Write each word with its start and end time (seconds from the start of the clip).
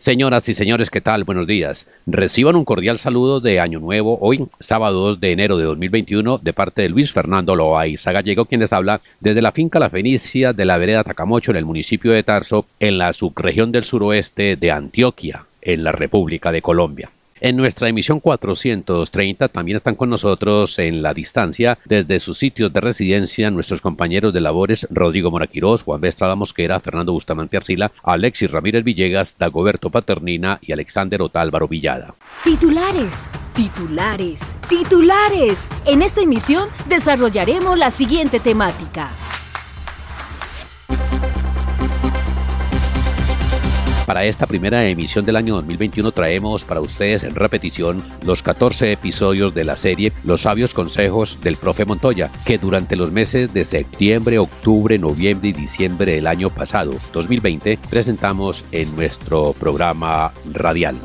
Señoras 0.00 0.48
y 0.48 0.54
señores, 0.54 0.88
¿qué 0.88 1.02
tal? 1.02 1.24
Buenos 1.24 1.46
días. 1.46 1.86
Reciban 2.06 2.56
un 2.56 2.64
cordial 2.64 2.98
saludo 2.98 3.38
de 3.38 3.60
Año 3.60 3.80
Nuevo 3.80 4.16
hoy, 4.22 4.48
sábado 4.58 4.98
2 5.00 5.20
de 5.20 5.32
enero 5.32 5.58
de 5.58 5.64
2021, 5.64 6.38
de 6.38 6.52
parte 6.54 6.80
de 6.80 6.88
Luis 6.88 7.12
Fernando 7.12 7.54
Loaiza 7.54 8.10
Gallego, 8.10 8.46
quien 8.46 8.62
les 8.62 8.72
habla 8.72 9.02
desde 9.20 9.42
la 9.42 9.52
finca 9.52 9.78
La 9.78 9.90
Fenicia 9.90 10.54
de 10.54 10.64
la 10.64 10.78
vereda 10.78 11.04
Tacamocho 11.04 11.50
en 11.50 11.58
el 11.58 11.66
municipio 11.66 12.12
de 12.12 12.22
Tarso, 12.22 12.64
en 12.80 12.96
la 12.96 13.12
subregión 13.12 13.72
del 13.72 13.84
suroeste 13.84 14.56
de 14.56 14.70
Antioquia, 14.70 15.44
en 15.60 15.84
la 15.84 15.92
República 15.92 16.50
de 16.50 16.62
Colombia. 16.62 17.10
En 17.40 17.56
nuestra 17.56 17.88
emisión 17.88 18.20
430 18.20 19.48
también 19.48 19.76
están 19.76 19.94
con 19.94 20.10
nosotros 20.10 20.78
en 20.78 21.00
la 21.00 21.14
distancia 21.14 21.78
desde 21.86 22.20
sus 22.20 22.38
sitios 22.38 22.70
de 22.70 22.80
residencia 22.80 23.50
nuestros 23.50 23.80
compañeros 23.80 24.34
de 24.34 24.42
labores 24.42 24.86
Rodrigo 24.90 25.30
Moraquirós, 25.30 25.82
Juan 25.82 26.02
Bestrada 26.02 26.34
Mosquera, 26.34 26.80
Fernando 26.80 27.12
Bustamante 27.12 27.56
Arcila, 27.56 27.92
Alexis 28.02 28.50
Ramírez 28.50 28.84
Villegas, 28.84 29.36
Dagoberto 29.38 29.88
Paternina 29.88 30.58
y 30.60 30.72
Alexander 30.72 31.22
Otálvaro 31.22 31.66
Villada. 31.66 32.14
Titulares, 32.44 33.30
titulares, 33.54 34.56
titulares. 34.68 35.70
En 35.86 36.02
esta 36.02 36.20
emisión 36.20 36.68
desarrollaremos 36.88 37.78
la 37.78 37.90
siguiente 37.90 38.38
temática. 38.40 39.10
Para 44.10 44.24
esta 44.24 44.48
primera 44.48 44.88
emisión 44.88 45.24
del 45.24 45.36
año 45.36 45.54
2021 45.54 46.10
traemos 46.10 46.64
para 46.64 46.80
ustedes 46.80 47.22
en 47.22 47.32
repetición 47.36 48.02
los 48.26 48.42
14 48.42 48.90
episodios 48.90 49.54
de 49.54 49.62
la 49.62 49.76
serie 49.76 50.12
Los 50.24 50.42
sabios 50.42 50.74
consejos 50.74 51.38
del 51.42 51.56
profe 51.56 51.84
Montoya, 51.84 52.28
que 52.44 52.58
durante 52.58 52.96
los 52.96 53.12
meses 53.12 53.54
de 53.54 53.64
septiembre, 53.64 54.40
octubre, 54.40 54.98
noviembre 54.98 55.50
y 55.50 55.52
diciembre 55.52 56.14
del 56.14 56.26
año 56.26 56.50
pasado, 56.50 56.90
2020, 57.12 57.78
presentamos 57.88 58.64
en 58.72 58.96
nuestro 58.96 59.52
programa 59.52 60.32
radial. 60.54 60.96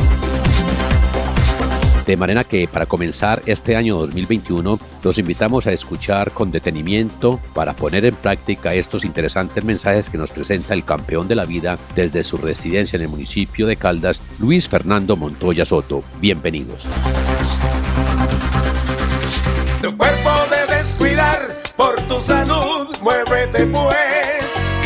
De 2.05 2.17
manera 2.17 2.43
que 2.43 2.67
para 2.67 2.85
comenzar 2.85 3.41
este 3.47 3.75
año 3.75 3.97
2021 3.97 4.79
los 5.03 5.17
invitamos 5.17 5.65
a 5.65 5.71
escuchar 5.71 6.31
con 6.31 6.51
detenimiento 6.51 7.39
para 7.55 7.73
poner 7.73 8.05
en 8.05 8.15
práctica 8.15 8.75
estos 8.75 9.03
interesantes 9.03 9.63
mensajes 9.63 10.09
que 10.09 10.19
nos 10.19 10.29
presenta 10.29 10.75
el 10.75 10.85
campeón 10.85 11.27
de 11.27 11.35
la 11.35 11.45
vida 11.45 11.79
desde 11.95 12.23
su 12.23 12.37
residencia 12.37 12.97
en 12.97 13.03
el 13.03 13.09
municipio 13.09 13.65
de 13.65 13.75
Caldas, 13.75 14.21
Luis 14.37 14.69
Fernando 14.69 15.15
Montoya 15.15 15.65
Soto. 15.65 16.03
Bienvenidos. 16.19 16.83
Tu 19.81 19.97
cuerpo 19.97 20.29
debes 20.51 20.95
cuidar 20.95 21.61
por 21.75 21.95
tu 22.01 22.19
salud, 22.21 22.87
muévete 23.01 23.65
pues. 23.65 23.95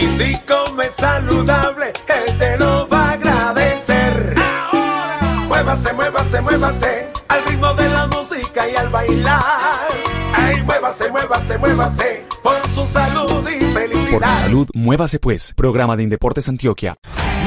Y 0.01 0.07
si 0.17 0.37
comes 0.45 0.93
saludable, 0.93 1.87
él 2.07 2.37
te 2.37 2.57
lo 2.57 2.87
va 2.87 3.09
a 3.09 3.11
agradecer. 3.11 4.35
Ahora, 4.37 5.45
muévase, 5.49 5.93
muévase, 5.93 6.41
muévase 6.41 7.08
al 8.89 9.07
bailar. 9.07 9.87
Ay, 10.33 10.61
muévase, 10.63 11.11
muévase, 11.11 11.57
muévase 11.57 12.23
por 12.43 12.55
su 12.73 12.85
salud 12.87 13.47
y 13.49 13.73
felicidad. 13.73 14.19
Por 14.19 14.27
su 14.27 14.41
salud, 14.41 14.67
muévase 14.73 15.19
pues. 15.19 15.53
Programa 15.55 15.95
de 15.95 16.03
Indeportes 16.03 16.47
Antioquia. 16.49 16.97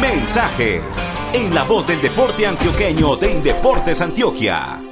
Mensajes 0.00 0.82
en 1.32 1.54
la 1.54 1.64
voz 1.64 1.86
del 1.86 2.00
deporte 2.00 2.46
antioqueño 2.46 3.16
de 3.16 3.32
Indeportes 3.32 4.00
Antioquia. 4.00 4.91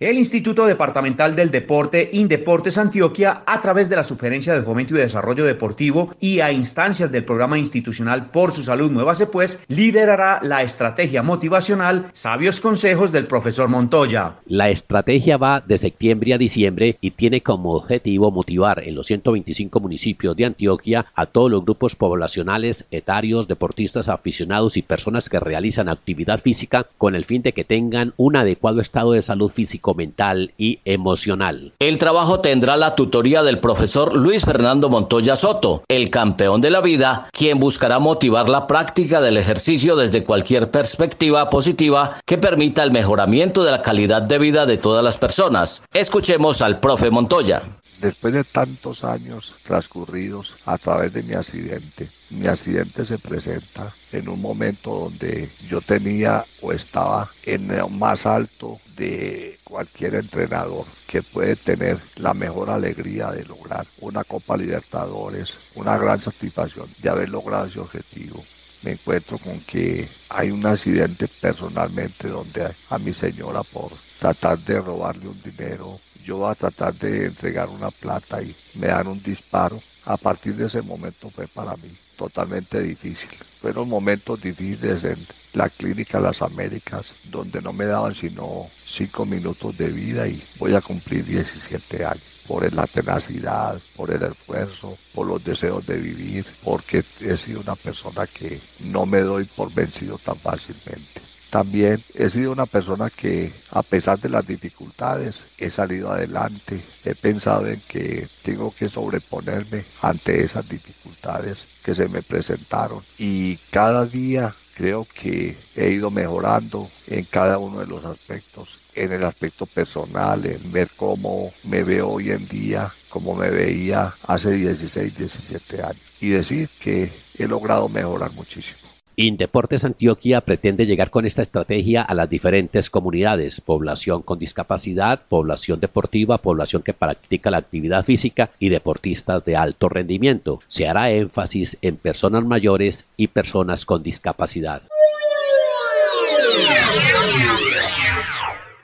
El 0.00 0.16
Instituto 0.16 0.64
Departamental 0.64 1.34
del 1.34 1.50
Deporte, 1.50 2.08
Indeportes 2.12 2.78
Antioquia, 2.78 3.42
a 3.44 3.60
través 3.60 3.90
de 3.90 3.96
la 3.96 4.04
Sugerencia 4.04 4.54
de 4.54 4.62
Fomento 4.62 4.94
y 4.94 4.98
Desarrollo 4.98 5.44
Deportivo 5.44 6.14
y 6.20 6.38
a 6.38 6.52
instancias 6.52 7.10
del 7.10 7.24
Programa 7.24 7.58
Institucional 7.58 8.30
Por 8.30 8.52
su 8.52 8.62
Salud 8.62 8.92
Muévase 8.92 9.26
Pues, 9.26 9.58
liderará 9.66 10.38
la 10.40 10.62
estrategia 10.62 11.24
motivacional 11.24 12.06
Sabios 12.12 12.60
Consejos 12.60 13.10
del 13.10 13.26
Profesor 13.26 13.68
Montoya. 13.68 14.36
La 14.46 14.70
estrategia 14.70 15.36
va 15.36 15.64
de 15.66 15.78
septiembre 15.78 16.32
a 16.32 16.38
diciembre 16.38 16.96
y 17.00 17.10
tiene 17.10 17.40
como 17.40 17.74
objetivo 17.74 18.30
motivar 18.30 18.84
en 18.84 18.94
los 18.94 19.08
125 19.08 19.80
municipios 19.80 20.36
de 20.36 20.44
Antioquia 20.44 21.06
a 21.16 21.26
todos 21.26 21.50
los 21.50 21.64
grupos 21.64 21.96
poblacionales, 21.96 22.84
etarios, 22.92 23.48
deportistas 23.48 24.08
aficionados 24.08 24.76
y 24.76 24.82
personas 24.82 25.28
que 25.28 25.40
realizan 25.40 25.88
actividad 25.88 26.38
física 26.38 26.86
con 26.98 27.16
el 27.16 27.24
fin 27.24 27.42
de 27.42 27.52
que 27.52 27.64
tengan 27.64 28.12
un 28.16 28.36
adecuado 28.36 28.80
estado 28.80 29.10
de 29.10 29.22
salud 29.22 29.50
físico 29.50 29.87
mental 29.94 30.52
y 30.58 30.80
emocional. 30.84 31.72
El 31.78 31.98
trabajo 31.98 32.40
tendrá 32.40 32.76
la 32.76 32.94
tutoría 32.94 33.42
del 33.42 33.58
profesor 33.58 34.16
Luis 34.16 34.44
Fernando 34.44 34.88
Montoya 34.88 35.36
Soto, 35.36 35.82
el 35.88 36.10
campeón 36.10 36.60
de 36.60 36.70
la 36.70 36.80
vida, 36.80 37.28
quien 37.32 37.58
buscará 37.58 37.98
motivar 37.98 38.48
la 38.48 38.66
práctica 38.66 39.20
del 39.20 39.36
ejercicio 39.36 39.96
desde 39.96 40.24
cualquier 40.24 40.70
perspectiva 40.70 41.50
positiva 41.50 42.20
que 42.26 42.38
permita 42.38 42.82
el 42.82 42.92
mejoramiento 42.92 43.64
de 43.64 43.70
la 43.70 43.82
calidad 43.82 44.22
de 44.22 44.38
vida 44.38 44.66
de 44.66 44.78
todas 44.78 45.04
las 45.04 45.16
personas. 45.16 45.82
Escuchemos 45.92 46.62
al 46.62 46.80
profe 46.80 47.10
Montoya. 47.10 47.62
Después 48.00 48.32
de 48.32 48.44
tantos 48.44 49.02
años 49.02 49.56
transcurridos 49.64 50.54
a 50.66 50.78
través 50.78 51.12
de 51.12 51.24
mi 51.24 51.34
accidente, 51.34 52.08
mi 52.30 52.46
accidente 52.46 53.04
se 53.04 53.18
presenta 53.18 53.92
en 54.12 54.28
un 54.28 54.40
momento 54.40 54.94
donde 54.94 55.50
yo 55.68 55.80
tenía 55.80 56.44
o 56.62 56.70
estaba 56.70 57.28
en 57.44 57.68
el 57.72 57.90
más 57.90 58.24
alto 58.24 58.78
de 58.96 59.58
cualquier 59.64 60.14
entrenador 60.14 60.84
que 61.08 61.22
puede 61.22 61.56
tener 61.56 61.98
la 62.14 62.34
mejor 62.34 62.70
alegría 62.70 63.32
de 63.32 63.44
lograr 63.44 63.84
una 64.00 64.22
Copa 64.22 64.56
Libertadores, 64.56 65.58
una 65.74 65.98
gran 65.98 66.22
satisfacción 66.22 66.86
de 66.98 67.08
haber 67.10 67.30
logrado 67.30 67.66
ese 67.66 67.80
objetivo. 67.80 68.44
Me 68.82 68.92
encuentro 68.92 69.38
con 69.38 69.58
que 69.62 70.08
hay 70.28 70.52
un 70.52 70.64
accidente 70.64 71.26
personalmente 71.40 72.28
donde 72.28 72.70
a 72.90 72.98
mi 72.98 73.12
señora 73.12 73.64
por 73.64 73.90
tratar 74.20 74.58
de 74.60 74.80
robarle 74.80 75.26
un 75.26 75.42
dinero 75.42 75.98
yo 76.28 76.36
voy 76.36 76.50
a 76.50 76.54
tratar 76.54 76.94
de 76.94 77.24
entregar 77.24 77.70
una 77.70 77.90
plata 77.90 78.42
y 78.42 78.54
me 78.74 78.88
dan 78.88 79.06
un 79.06 79.22
disparo. 79.22 79.80
A 80.04 80.18
partir 80.18 80.54
de 80.56 80.66
ese 80.66 80.82
momento 80.82 81.30
fue 81.30 81.48
para 81.48 81.74
mí 81.76 81.90
totalmente 82.18 82.82
difícil. 82.82 83.30
Fueron 83.62 83.88
momentos 83.88 84.38
difíciles 84.38 85.04
en 85.04 85.26
la 85.54 85.70
clínica 85.70 86.20
Las 86.20 86.42
Américas, 86.42 87.14
donde 87.24 87.62
no 87.62 87.72
me 87.72 87.86
daban 87.86 88.14
sino 88.14 88.66
cinco 88.84 89.24
minutos 89.24 89.78
de 89.78 89.88
vida 89.88 90.28
y 90.28 90.42
voy 90.58 90.74
a 90.74 90.82
cumplir 90.82 91.24
17 91.24 92.04
años 92.04 92.22
por 92.46 92.74
la 92.74 92.86
tenacidad, 92.86 93.80
por 93.96 94.10
el 94.10 94.22
esfuerzo, 94.22 94.98
por 95.14 95.26
los 95.26 95.42
deseos 95.42 95.86
de 95.86 95.96
vivir, 95.96 96.44
porque 96.62 97.04
he 97.20 97.38
sido 97.38 97.60
una 97.60 97.76
persona 97.76 98.26
que 98.26 98.60
no 98.80 99.06
me 99.06 99.20
doy 99.20 99.44
por 99.44 99.72
vencido 99.72 100.18
tan 100.18 100.36
fácilmente. 100.36 101.27
También 101.50 102.02
he 102.14 102.28
sido 102.28 102.52
una 102.52 102.66
persona 102.66 103.08
que 103.08 103.52
a 103.70 103.82
pesar 103.82 104.20
de 104.20 104.28
las 104.28 104.46
dificultades 104.46 105.46
he 105.56 105.70
salido 105.70 106.10
adelante. 106.12 106.80
He 107.04 107.14
pensado 107.14 107.66
en 107.66 107.80
que 107.88 108.28
tengo 108.42 108.74
que 108.74 108.88
sobreponerme 108.88 109.84
ante 110.02 110.42
esas 110.44 110.68
dificultades 110.68 111.66
que 111.82 111.94
se 111.94 112.08
me 112.08 112.22
presentaron. 112.22 113.02
Y 113.18 113.56
cada 113.70 114.04
día 114.04 114.54
creo 114.74 115.06
que 115.12 115.56
he 115.74 115.90
ido 115.90 116.10
mejorando 116.10 116.88
en 117.06 117.24
cada 117.24 117.58
uno 117.58 117.80
de 117.80 117.86
los 117.86 118.04
aspectos. 118.04 118.78
En 118.94 119.12
el 119.12 119.24
aspecto 119.24 119.64
personal, 119.64 120.44
en 120.44 120.70
ver 120.70 120.90
cómo 120.96 121.52
me 121.64 121.82
veo 121.82 122.08
hoy 122.08 122.30
en 122.30 122.46
día, 122.46 122.92
cómo 123.08 123.34
me 123.34 123.48
veía 123.48 124.14
hace 124.26 124.52
16, 124.52 125.16
17 125.16 125.82
años. 125.82 126.02
Y 126.20 126.28
decir 126.30 126.68
que 126.78 127.10
he 127.38 127.46
logrado 127.46 127.88
mejorar 127.88 128.32
muchísimo. 128.32 128.87
Indeportes 129.20 129.82
Antioquia 129.82 130.42
pretende 130.42 130.86
llegar 130.86 131.10
con 131.10 131.26
esta 131.26 131.42
estrategia 131.42 132.02
a 132.02 132.14
las 132.14 132.30
diferentes 132.30 132.88
comunidades, 132.88 133.60
población 133.60 134.22
con 134.22 134.38
discapacidad, 134.38 135.22
población 135.28 135.80
deportiva, 135.80 136.38
población 136.38 136.82
que 136.84 136.94
practica 136.94 137.50
la 137.50 137.56
actividad 137.56 138.04
física 138.04 138.50
y 138.60 138.68
deportistas 138.68 139.44
de 139.44 139.56
alto 139.56 139.88
rendimiento. 139.88 140.60
Se 140.68 140.86
hará 140.86 141.10
énfasis 141.10 141.78
en 141.82 141.96
personas 141.96 142.44
mayores 142.44 143.06
y 143.16 143.26
personas 143.26 143.84
con 143.84 144.04
discapacidad. 144.04 144.82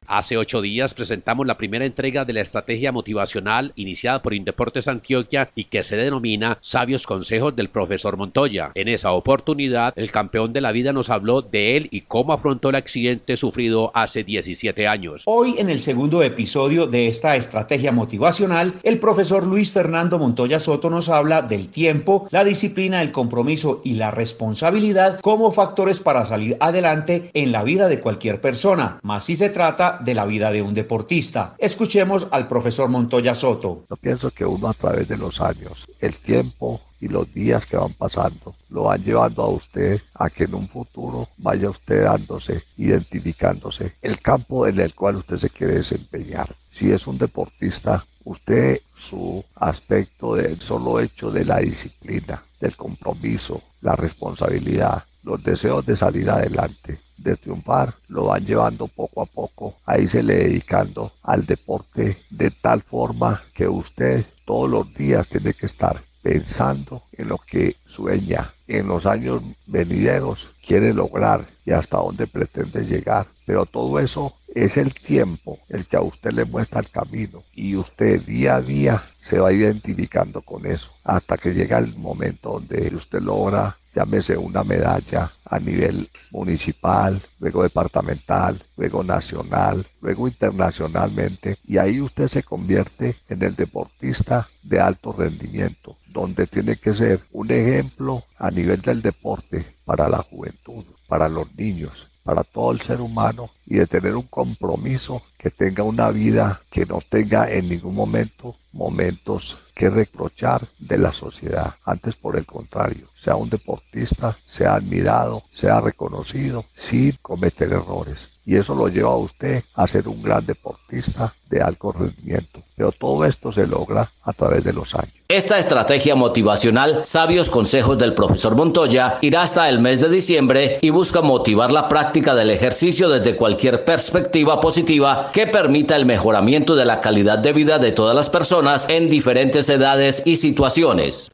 Hace 0.06 0.36
ocho 0.36 0.60
días 0.60 0.92
presentamos 0.92 1.46
la 1.46 1.56
primera 1.56 1.86
entrega 1.86 2.24
de 2.24 2.34
la 2.34 2.42
estrategia 2.42 2.92
motivacional 2.92 3.72
iniciada 3.74 4.20
por 4.20 4.34
Indeportes 4.34 4.86
Antioquia 4.86 5.50
y 5.54 5.64
que 5.64 5.82
se 5.82 5.96
denomina 5.96 6.58
Sabios 6.60 7.06
Consejos 7.06 7.56
del 7.56 7.70
Profesor 7.70 8.16
Montoya. 8.16 8.72
En 8.74 8.88
esa 8.88 9.12
oportunidad, 9.12 9.94
el 9.96 10.10
campeón 10.10 10.52
de 10.52 10.60
la 10.60 10.72
vida 10.72 10.92
nos 10.92 11.08
habló 11.08 11.40
de 11.40 11.76
él 11.76 11.88
y 11.90 12.02
cómo 12.02 12.34
afrontó 12.34 12.68
el 12.68 12.76
accidente 12.76 13.36
sufrido 13.38 13.90
hace 13.94 14.24
17 14.24 14.86
años. 14.86 15.22
Hoy, 15.24 15.56
en 15.58 15.70
el 15.70 15.80
segundo 15.80 16.22
episodio 16.22 16.86
de 16.86 17.08
esta 17.08 17.36
estrategia 17.36 17.90
motivacional, 17.90 18.74
el 18.82 18.98
profesor 18.98 19.46
Luis 19.46 19.72
Fernando 19.72 20.18
Montoya 20.18 20.60
Soto 20.60 20.90
nos 20.90 21.08
habla 21.08 21.40
del 21.40 21.68
tiempo, 21.68 22.28
la 22.30 22.44
disciplina, 22.44 23.00
el 23.00 23.10
compromiso 23.10 23.80
y 23.84 23.94
la 23.94 24.10
responsabilidad 24.10 25.20
como 25.20 25.50
factores 25.50 26.00
para 26.00 26.26
salir 26.26 26.58
adelante 26.60 27.30
en 27.32 27.52
la 27.52 27.62
vida 27.62 27.88
de 27.88 28.00
cualquier 28.00 28.40
persona, 28.40 29.00
si 29.20 29.36
se 29.36 29.48
trata 29.48 29.93
de 30.00 30.14
la 30.14 30.24
vida 30.24 30.50
de 30.50 30.62
un 30.62 30.74
deportista. 30.74 31.54
Escuchemos 31.58 32.26
al 32.30 32.48
profesor 32.48 32.88
Montoya 32.88 33.34
Soto. 33.34 33.84
Yo 33.88 33.96
pienso 33.96 34.30
que 34.30 34.44
uno 34.44 34.68
a 34.68 34.74
través 34.74 35.08
de 35.08 35.16
los 35.16 35.40
años, 35.40 35.86
el 36.00 36.16
tiempo 36.16 36.80
y 37.00 37.08
los 37.08 37.32
días 37.34 37.66
que 37.66 37.76
van 37.76 37.92
pasando 37.92 38.54
lo 38.70 38.84
van 38.84 39.02
llevando 39.02 39.42
a 39.42 39.48
usted 39.48 40.00
a 40.14 40.30
que 40.30 40.44
en 40.44 40.54
un 40.54 40.68
futuro 40.68 41.28
vaya 41.36 41.68
usted 41.68 42.04
dándose, 42.04 42.62
identificándose 42.78 43.96
el 44.00 44.20
campo 44.20 44.66
en 44.66 44.80
el 44.80 44.94
cual 44.94 45.16
usted 45.16 45.36
se 45.36 45.50
quiere 45.50 45.74
desempeñar. 45.74 46.54
Si 46.70 46.90
es 46.90 47.06
un 47.06 47.18
deportista, 47.18 48.04
usted 48.24 48.80
su 48.92 49.44
aspecto 49.56 50.34
del 50.34 50.60
solo 50.60 50.98
hecho 50.98 51.30
de 51.30 51.44
la 51.44 51.58
disciplina, 51.58 52.42
del 52.58 52.74
compromiso, 52.74 53.62
la 53.82 53.94
responsabilidad, 53.96 55.04
los 55.22 55.42
deseos 55.42 55.84
de 55.84 55.96
salir 55.96 56.30
adelante, 56.30 57.00
de 57.24 57.36
triunfar, 57.36 57.94
lo 58.08 58.26
van 58.26 58.44
llevando 58.46 58.86
poco 58.86 59.22
a 59.22 59.26
poco, 59.26 59.74
ahí 59.86 60.06
se 60.06 60.22
le 60.22 60.36
dedicando 60.36 61.12
al 61.22 61.44
deporte 61.44 62.18
de 62.30 62.50
tal 62.50 62.82
forma 62.82 63.42
que 63.52 63.66
usted 63.66 64.24
todos 64.44 64.70
los 64.70 64.94
días 64.94 65.26
tiene 65.28 65.54
que 65.54 65.66
estar 65.66 66.00
pensando 66.22 67.02
en 67.12 67.28
lo 67.28 67.38
que 67.38 67.76
sueña, 67.84 68.50
en 68.66 68.88
los 68.88 69.04
años 69.04 69.42
venideros 69.66 70.52
quiere 70.66 70.94
lograr 70.94 71.46
y 71.66 71.72
hasta 71.72 71.98
dónde 71.98 72.26
pretende 72.26 72.84
llegar. 72.84 73.26
Pero 73.44 73.66
todo 73.66 73.98
eso 73.98 74.34
es 74.54 74.76
el 74.76 74.94
tiempo 74.94 75.58
el 75.68 75.86
que 75.86 75.96
a 75.96 76.02
usted 76.02 76.32
le 76.32 76.44
muestra 76.44 76.80
el 76.80 76.90
camino 76.90 77.42
y 77.54 77.76
usted 77.76 78.22
día 78.22 78.56
a 78.56 78.62
día 78.62 79.04
se 79.20 79.38
va 79.38 79.52
identificando 79.52 80.42
con 80.42 80.66
eso 80.66 80.92
hasta 81.02 81.36
que 81.36 81.52
llega 81.52 81.78
el 81.78 81.94
momento 81.96 82.52
donde 82.52 82.94
usted 82.94 83.20
logra 83.20 83.76
llámese 83.94 84.36
una 84.36 84.64
medalla 84.64 85.30
a 85.44 85.58
nivel 85.58 86.10
municipal, 86.30 87.20
luego 87.38 87.62
departamental, 87.62 88.60
luego 88.76 89.04
nacional, 89.04 89.86
luego 90.00 90.26
internacionalmente, 90.26 91.58
y 91.64 91.78
ahí 91.78 92.00
usted 92.00 92.28
se 92.28 92.42
convierte 92.42 93.16
en 93.28 93.42
el 93.42 93.54
deportista 93.54 94.48
de 94.62 94.80
alto 94.80 95.12
rendimiento, 95.12 95.96
donde 96.08 96.46
tiene 96.46 96.76
que 96.76 96.92
ser 96.92 97.20
un 97.32 97.50
ejemplo 97.50 98.24
a 98.36 98.50
nivel 98.50 98.80
del 98.80 99.00
deporte 99.00 99.64
para 99.84 100.08
la 100.08 100.18
juventud, 100.18 100.84
para 101.06 101.28
los 101.28 101.54
niños, 101.54 102.10
para 102.24 102.42
todo 102.42 102.72
el 102.72 102.80
ser 102.80 103.00
humano 103.00 103.50
y 103.66 103.76
de 103.76 103.86
tener 103.86 104.16
un 104.16 104.26
compromiso 104.26 105.22
que 105.38 105.50
tenga 105.50 105.84
una 105.84 106.10
vida 106.10 106.60
que 106.70 106.86
no 106.86 107.00
tenga 107.08 107.50
en 107.50 107.68
ningún 107.68 107.94
momento 107.94 108.56
momentos 108.72 109.58
que 109.74 109.90
reprochar 109.90 110.66
de 110.78 110.98
la 110.98 111.12
sociedad. 111.12 111.76
Antes, 111.84 112.16
por 112.16 112.36
el 112.36 112.46
contrario, 112.46 113.08
sea 113.16 113.36
un 113.36 113.50
deportista, 113.50 114.36
sea 114.46 114.74
admirado, 114.74 115.44
sea 115.52 115.80
reconocido 115.80 116.64
sin 116.74 117.12
cometer 117.22 117.72
errores. 117.72 118.30
Y 118.46 118.56
eso 118.56 118.74
lo 118.74 118.88
lleva 118.88 119.12
a 119.12 119.16
usted 119.16 119.62
a 119.74 119.86
ser 119.86 120.08
un 120.08 120.22
gran 120.22 120.44
deportista 120.44 121.34
de 121.48 121.62
alto 121.62 121.92
rendimiento. 121.92 122.63
Pero 122.76 122.92
todo 122.92 123.24
esto 123.24 123.52
se 123.52 123.66
logra 123.66 124.10
a 124.22 124.32
través 124.32 124.64
de 124.64 124.72
los 124.72 124.94
años. 124.94 125.12
Esta 125.28 125.58
estrategia 125.58 126.14
motivacional, 126.14 127.02
sabios 127.04 127.48
consejos 127.48 127.98
del 127.98 128.14
profesor 128.14 128.56
Montoya, 128.56 129.18
irá 129.20 129.42
hasta 129.42 129.68
el 129.68 129.78
mes 129.78 130.00
de 130.00 130.08
diciembre 130.08 130.78
y 130.80 130.90
busca 130.90 131.22
motivar 131.22 131.70
la 131.70 131.88
práctica 131.88 132.34
del 132.34 132.50
ejercicio 132.50 133.08
desde 133.08 133.36
cualquier 133.36 133.84
perspectiva 133.84 134.60
positiva 134.60 135.30
que 135.32 135.46
permita 135.46 135.96
el 135.96 136.04
mejoramiento 136.04 136.74
de 136.74 136.84
la 136.84 137.00
calidad 137.00 137.38
de 137.38 137.52
vida 137.52 137.78
de 137.78 137.92
todas 137.92 138.14
las 138.14 138.28
personas 138.28 138.86
en 138.88 139.08
diferentes 139.08 139.68
edades 139.68 140.22
y 140.24 140.36
situaciones. 140.36 141.30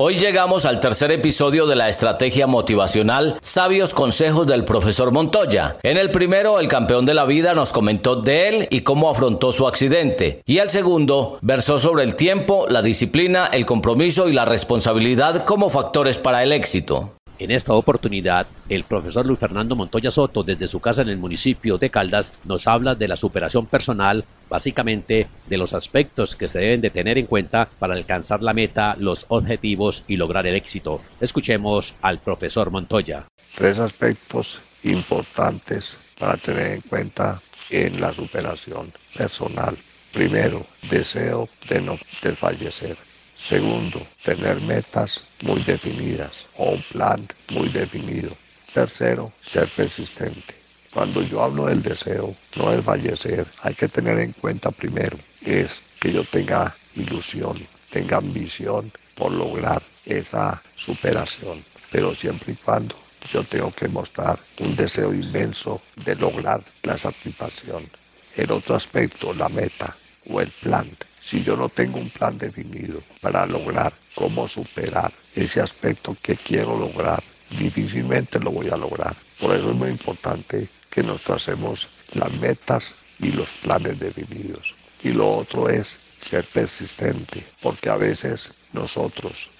Hoy 0.00 0.14
llegamos 0.14 0.64
al 0.64 0.78
tercer 0.78 1.10
episodio 1.10 1.66
de 1.66 1.74
la 1.74 1.88
estrategia 1.88 2.46
motivacional 2.46 3.36
Sabios 3.42 3.94
Consejos 3.94 4.46
del 4.46 4.64
profesor 4.64 5.10
Montoya. 5.10 5.74
En 5.82 5.96
el 5.96 6.12
primero, 6.12 6.60
el 6.60 6.68
campeón 6.68 7.04
de 7.04 7.14
la 7.14 7.24
vida 7.24 7.52
nos 7.54 7.72
comentó 7.72 8.14
de 8.14 8.48
él 8.48 8.68
y 8.70 8.82
cómo 8.82 9.10
afrontó 9.10 9.50
su 9.50 9.66
accidente. 9.66 10.40
Y 10.46 10.58
el 10.58 10.70
segundo, 10.70 11.38
versó 11.42 11.80
sobre 11.80 12.04
el 12.04 12.14
tiempo, 12.14 12.66
la 12.68 12.80
disciplina, 12.80 13.46
el 13.46 13.66
compromiso 13.66 14.28
y 14.28 14.32
la 14.34 14.44
responsabilidad 14.44 15.44
como 15.44 15.68
factores 15.68 16.20
para 16.20 16.44
el 16.44 16.52
éxito. 16.52 17.17
En 17.38 17.52
esta 17.52 17.72
oportunidad, 17.72 18.48
el 18.68 18.82
profesor 18.82 19.24
Luis 19.24 19.38
Fernando 19.38 19.76
Montoya 19.76 20.10
Soto, 20.10 20.42
desde 20.42 20.66
su 20.66 20.80
casa 20.80 21.02
en 21.02 21.08
el 21.08 21.18
municipio 21.18 21.78
de 21.78 21.88
Caldas, 21.88 22.32
nos 22.44 22.66
habla 22.66 22.96
de 22.96 23.06
la 23.06 23.16
superación 23.16 23.66
personal, 23.66 24.24
básicamente 24.50 25.28
de 25.46 25.56
los 25.56 25.72
aspectos 25.72 26.34
que 26.34 26.48
se 26.48 26.58
deben 26.58 26.80
de 26.80 26.90
tener 26.90 27.16
en 27.16 27.26
cuenta 27.26 27.68
para 27.78 27.94
alcanzar 27.94 28.42
la 28.42 28.54
meta, 28.54 28.96
los 28.98 29.24
objetivos 29.28 30.02
y 30.08 30.16
lograr 30.16 30.48
el 30.48 30.56
éxito. 30.56 31.00
Escuchemos 31.20 31.94
al 32.02 32.18
profesor 32.18 32.72
Montoya. 32.72 33.26
Tres 33.54 33.78
aspectos 33.78 34.60
importantes 34.82 35.96
para 36.18 36.36
tener 36.36 36.72
en 36.72 36.80
cuenta 36.80 37.40
en 37.70 38.00
la 38.00 38.12
superación 38.12 38.92
personal. 39.16 39.76
Primero, 40.12 40.66
deseo 40.90 41.48
de 41.68 41.80
no 41.82 41.96
desfallecer. 42.20 42.96
Segundo, 43.38 44.04
tener 44.24 44.60
metas 44.62 45.22
muy 45.42 45.62
definidas 45.62 46.46
o 46.56 46.72
un 46.72 46.82
plan 46.82 47.26
muy 47.52 47.68
definido. 47.68 48.36
Tercero, 48.74 49.32
ser 49.42 49.68
persistente. 49.68 50.54
Cuando 50.92 51.22
yo 51.22 51.42
hablo 51.42 51.66
del 51.66 51.82
deseo, 51.82 52.34
no 52.56 52.72
es 52.72 52.84
fallecer, 52.84 53.46
hay 53.62 53.74
que 53.74 53.88
tener 53.88 54.18
en 54.18 54.32
cuenta 54.32 54.70
primero, 54.70 55.16
es 55.44 55.82
que 56.00 56.12
yo 56.12 56.24
tenga 56.24 56.74
ilusión, 56.96 57.56
tenga 57.90 58.18
ambición 58.18 58.90
por 59.14 59.32
lograr 59.32 59.82
esa 60.04 60.60
superación, 60.76 61.64
pero 61.90 62.14
siempre 62.14 62.52
y 62.52 62.56
cuando 62.56 62.96
yo 63.32 63.44
tengo 63.44 63.70
que 63.70 63.88
mostrar 63.88 64.38
un 64.60 64.74
deseo 64.74 65.14
inmenso 65.14 65.80
de 66.04 66.16
lograr 66.16 66.62
la 66.82 66.98
satisfacción. 66.98 67.88
El 68.36 68.50
otro 68.50 68.74
aspecto, 68.74 69.32
la 69.34 69.48
meta 69.48 69.94
o 70.30 70.40
el 70.40 70.48
plan, 70.48 70.88
si 71.20 71.42
yo 71.42 71.56
no 71.56 71.68
tengo 71.68 71.98
un 71.98 72.10
plan 72.10 72.38
definido 72.38 73.02
para 73.20 73.46
lograr 73.46 73.92
cómo 74.14 74.48
superar 74.48 75.12
ese 75.34 75.60
aspecto 75.60 76.16
que 76.22 76.36
quiero 76.36 76.78
lograr, 76.78 77.22
difícilmente 77.58 78.38
lo 78.40 78.50
voy 78.50 78.68
a 78.68 78.76
lograr. 78.76 79.14
Por 79.40 79.54
eso 79.54 79.70
es 79.70 79.76
muy 79.76 79.90
importante 79.90 80.68
que 80.90 81.02
nos 81.02 81.22
tracemos 81.22 81.88
las 82.14 82.32
metas 82.34 82.94
y 83.20 83.32
los 83.32 83.48
planes 83.62 83.98
definidos. 83.98 84.74
Y 85.02 85.12
lo 85.12 85.36
otro 85.36 85.68
es 85.68 85.98
ser 86.20 86.44
persistente, 86.44 87.44
porque 87.62 87.88
a 87.88 87.96
veces 87.96 88.52
nosotros 88.72 89.50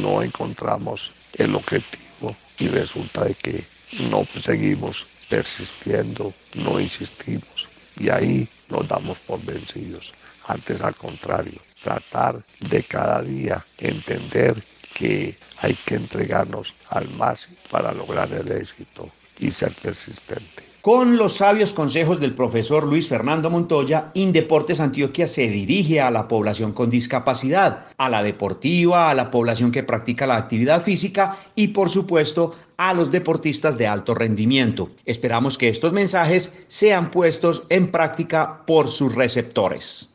no 0.00 0.22
encontramos 0.22 1.12
el 1.34 1.54
objetivo 1.54 2.34
y 2.58 2.68
resulta 2.68 3.24
de 3.24 3.34
que 3.34 3.64
no 4.10 4.24
seguimos 4.24 5.06
persistiendo, 5.28 6.32
no 6.54 6.80
insistimos 6.80 7.68
y 7.98 8.08
ahí 8.10 8.48
nos 8.68 8.88
damos 8.88 9.18
por 9.18 9.42
vencidos. 9.44 10.14
Antes 10.48 10.80
al 10.80 10.94
contrario, 10.94 11.60
tratar 11.82 12.42
de 12.60 12.82
cada 12.82 13.22
día 13.22 13.64
entender 13.78 14.56
que 14.94 15.36
hay 15.60 15.74
que 15.74 15.96
entregarnos 15.96 16.74
al 16.90 17.08
máximo 17.10 17.56
para 17.70 17.92
lograr 17.92 18.32
el 18.32 18.50
éxito 18.50 19.10
y 19.38 19.50
ser 19.50 19.72
persistente. 19.82 20.68
Con 20.80 21.18
los 21.18 21.34
sabios 21.34 21.74
consejos 21.74 22.18
del 22.18 22.34
profesor 22.34 22.86
Luis 22.86 23.08
Fernando 23.08 23.50
Montoya, 23.50 24.10
Indeportes 24.14 24.80
Antioquia 24.80 25.26
se 25.28 25.48
dirige 25.48 26.00
a 26.00 26.10
la 26.10 26.28
población 26.28 26.72
con 26.72 26.88
discapacidad, 26.88 27.86
a 27.98 28.08
la 28.08 28.22
deportiva, 28.22 29.10
a 29.10 29.14
la 29.14 29.30
población 29.30 29.70
que 29.70 29.82
practica 29.82 30.26
la 30.26 30.36
actividad 30.36 30.80
física 30.80 31.36
y 31.54 31.68
por 31.68 31.90
supuesto 31.90 32.54
a 32.78 32.94
los 32.94 33.10
deportistas 33.10 33.76
de 33.76 33.86
alto 33.86 34.14
rendimiento. 34.14 34.90
Esperamos 35.04 35.58
que 35.58 35.68
estos 35.68 35.92
mensajes 35.92 36.58
sean 36.68 37.10
puestos 37.10 37.64
en 37.68 37.90
práctica 37.90 38.64
por 38.64 38.88
sus 38.88 39.14
receptores. 39.14 40.12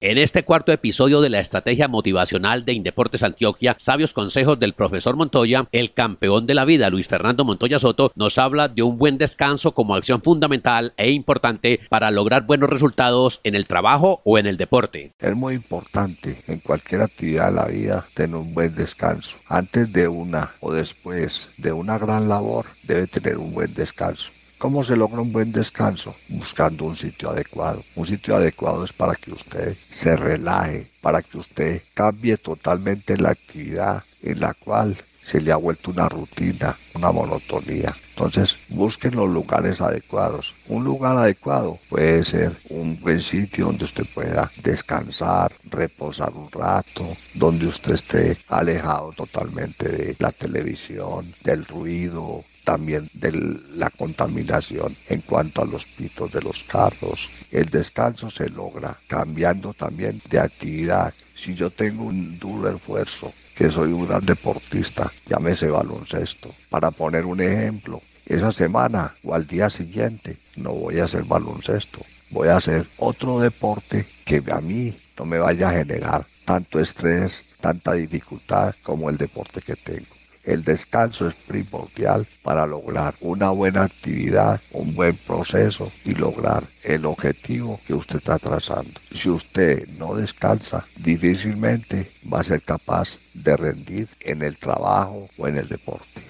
En 0.00 0.16
este 0.16 0.44
cuarto 0.44 0.70
episodio 0.70 1.20
de 1.20 1.28
la 1.28 1.40
estrategia 1.40 1.88
motivacional 1.88 2.64
de 2.64 2.72
Indeportes 2.72 3.24
Antioquia, 3.24 3.74
sabios 3.80 4.12
consejos 4.12 4.58
del 4.60 4.72
profesor 4.72 5.16
Montoya, 5.16 5.66
el 5.72 5.92
campeón 5.92 6.46
de 6.46 6.54
la 6.54 6.64
vida, 6.64 6.88
Luis 6.88 7.08
Fernando 7.08 7.44
Montoya 7.44 7.80
Soto, 7.80 8.12
nos 8.14 8.38
habla 8.38 8.68
de 8.68 8.82
un 8.82 8.96
buen 8.96 9.18
descanso 9.18 9.72
como 9.72 9.96
acción 9.96 10.22
fundamental 10.22 10.94
e 10.96 11.10
importante 11.10 11.80
para 11.88 12.12
lograr 12.12 12.46
buenos 12.46 12.70
resultados 12.70 13.40
en 13.42 13.56
el 13.56 13.66
trabajo 13.66 14.22
o 14.24 14.38
en 14.38 14.46
el 14.46 14.56
deporte. 14.56 15.14
Es 15.18 15.34
muy 15.34 15.56
importante 15.56 16.42
en 16.46 16.60
cualquier 16.60 17.02
actividad 17.02 17.48
de 17.48 17.56
la 17.56 17.66
vida 17.66 18.06
tener 18.14 18.36
un 18.36 18.54
buen 18.54 18.72
descanso. 18.76 19.36
Antes 19.48 19.92
de 19.92 20.06
una 20.06 20.52
o 20.60 20.72
después 20.72 21.50
de 21.56 21.72
una 21.72 21.98
gran 21.98 22.28
labor, 22.28 22.66
debe 22.84 23.08
tener 23.08 23.36
un 23.36 23.52
buen 23.52 23.74
descanso. 23.74 24.30
¿Cómo 24.58 24.82
se 24.82 24.96
logra 24.96 25.20
un 25.20 25.32
buen 25.32 25.52
descanso? 25.52 26.16
Buscando 26.28 26.84
un 26.84 26.96
sitio 26.96 27.30
adecuado. 27.30 27.84
Un 27.94 28.04
sitio 28.04 28.34
adecuado 28.34 28.84
es 28.84 28.92
para 28.92 29.14
que 29.14 29.30
usted 29.30 29.76
se 29.88 30.16
relaje, 30.16 30.90
para 31.00 31.22
que 31.22 31.38
usted 31.38 31.82
cambie 31.94 32.36
totalmente 32.38 33.16
la 33.16 33.30
actividad 33.30 34.02
en 34.20 34.40
la 34.40 34.54
cual 34.54 34.96
se 35.22 35.40
le 35.40 35.52
ha 35.52 35.56
vuelto 35.56 35.92
una 35.92 36.08
rutina, 36.08 36.76
una 36.94 37.12
monotonía. 37.12 37.94
Entonces 38.10 38.58
busquen 38.70 39.14
los 39.14 39.28
lugares 39.28 39.80
adecuados. 39.80 40.54
Un 40.66 40.82
lugar 40.82 41.16
adecuado 41.16 41.78
puede 41.88 42.24
ser 42.24 42.56
un 42.70 42.98
buen 42.98 43.20
sitio 43.22 43.66
donde 43.66 43.84
usted 43.84 44.06
pueda 44.12 44.50
descansar, 44.64 45.52
reposar 45.70 46.32
un 46.32 46.50
rato, 46.50 47.16
donde 47.34 47.66
usted 47.68 47.92
esté 47.92 48.38
alejado 48.48 49.12
totalmente 49.12 49.88
de 49.88 50.16
la 50.18 50.32
televisión, 50.32 51.32
del 51.44 51.64
ruido, 51.64 52.42
también 52.68 53.08
de 53.14 53.32
la 53.76 53.88
contaminación 53.88 54.94
en 55.08 55.22
cuanto 55.22 55.62
a 55.62 55.64
los 55.64 55.86
pitos 55.86 56.30
de 56.30 56.42
los 56.42 56.64
carros. 56.64 57.26
El 57.50 57.70
descanso 57.70 58.28
se 58.28 58.50
logra 58.50 58.94
cambiando 59.06 59.72
también 59.72 60.20
de 60.28 60.38
actividad. 60.38 61.14
Si 61.34 61.54
yo 61.54 61.70
tengo 61.70 62.04
un 62.04 62.38
duro 62.38 62.68
esfuerzo, 62.68 63.32
que 63.56 63.70
soy 63.70 63.90
un 63.90 64.06
gran 64.06 64.26
deportista, 64.26 65.10
llámese 65.26 65.70
baloncesto, 65.70 66.54
para 66.68 66.90
poner 66.90 67.24
un 67.24 67.40
ejemplo, 67.40 68.02
esa 68.26 68.52
semana 68.52 69.14
o 69.24 69.34
al 69.34 69.46
día 69.46 69.70
siguiente 69.70 70.36
no 70.56 70.74
voy 70.74 71.00
a 71.00 71.04
hacer 71.04 71.24
baloncesto, 71.24 72.00
voy 72.28 72.48
a 72.48 72.58
hacer 72.58 72.86
otro 72.98 73.40
deporte 73.40 74.04
que 74.26 74.42
a 74.50 74.60
mí 74.60 74.94
no 75.18 75.24
me 75.24 75.38
vaya 75.38 75.70
a 75.70 75.72
generar 75.72 76.26
tanto 76.44 76.80
estrés, 76.80 77.44
tanta 77.62 77.94
dificultad 77.94 78.74
como 78.82 79.08
el 79.08 79.16
deporte 79.16 79.62
que 79.62 79.74
tengo. 79.74 80.17
El 80.48 80.64
descanso 80.64 81.28
es 81.28 81.34
primordial 81.34 82.26
para 82.42 82.66
lograr 82.66 83.14
una 83.20 83.50
buena 83.50 83.82
actividad, 83.82 84.58
un 84.72 84.94
buen 84.94 85.14
proceso 85.14 85.92
y 86.06 86.14
lograr 86.14 86.64
el 86.84 87.04
objetivo 87.04 87.78
que 87.86 87.92
usted 87.92 88.16
está 88.16 88.38
trazando. 88.38 88.98
Si 89.14 89.28
usted 89.28 89.86
no 89.98 90.14
descansa, 90.14 90.86
difícilmente 90.96 92.10
va 92.32 92.40
a 92.40 92.44
ser 92.44 92.62
capaz 92.62 93.18
de 93.34 93.58
rendir 93.58 94.08
en 94.20 94.42
el 94.42 94.56
trabajo 94.56 95.28
o 95.36 95.48
en 95.48 95.58
el 95.58 95.68
deporte. 95.68 96.22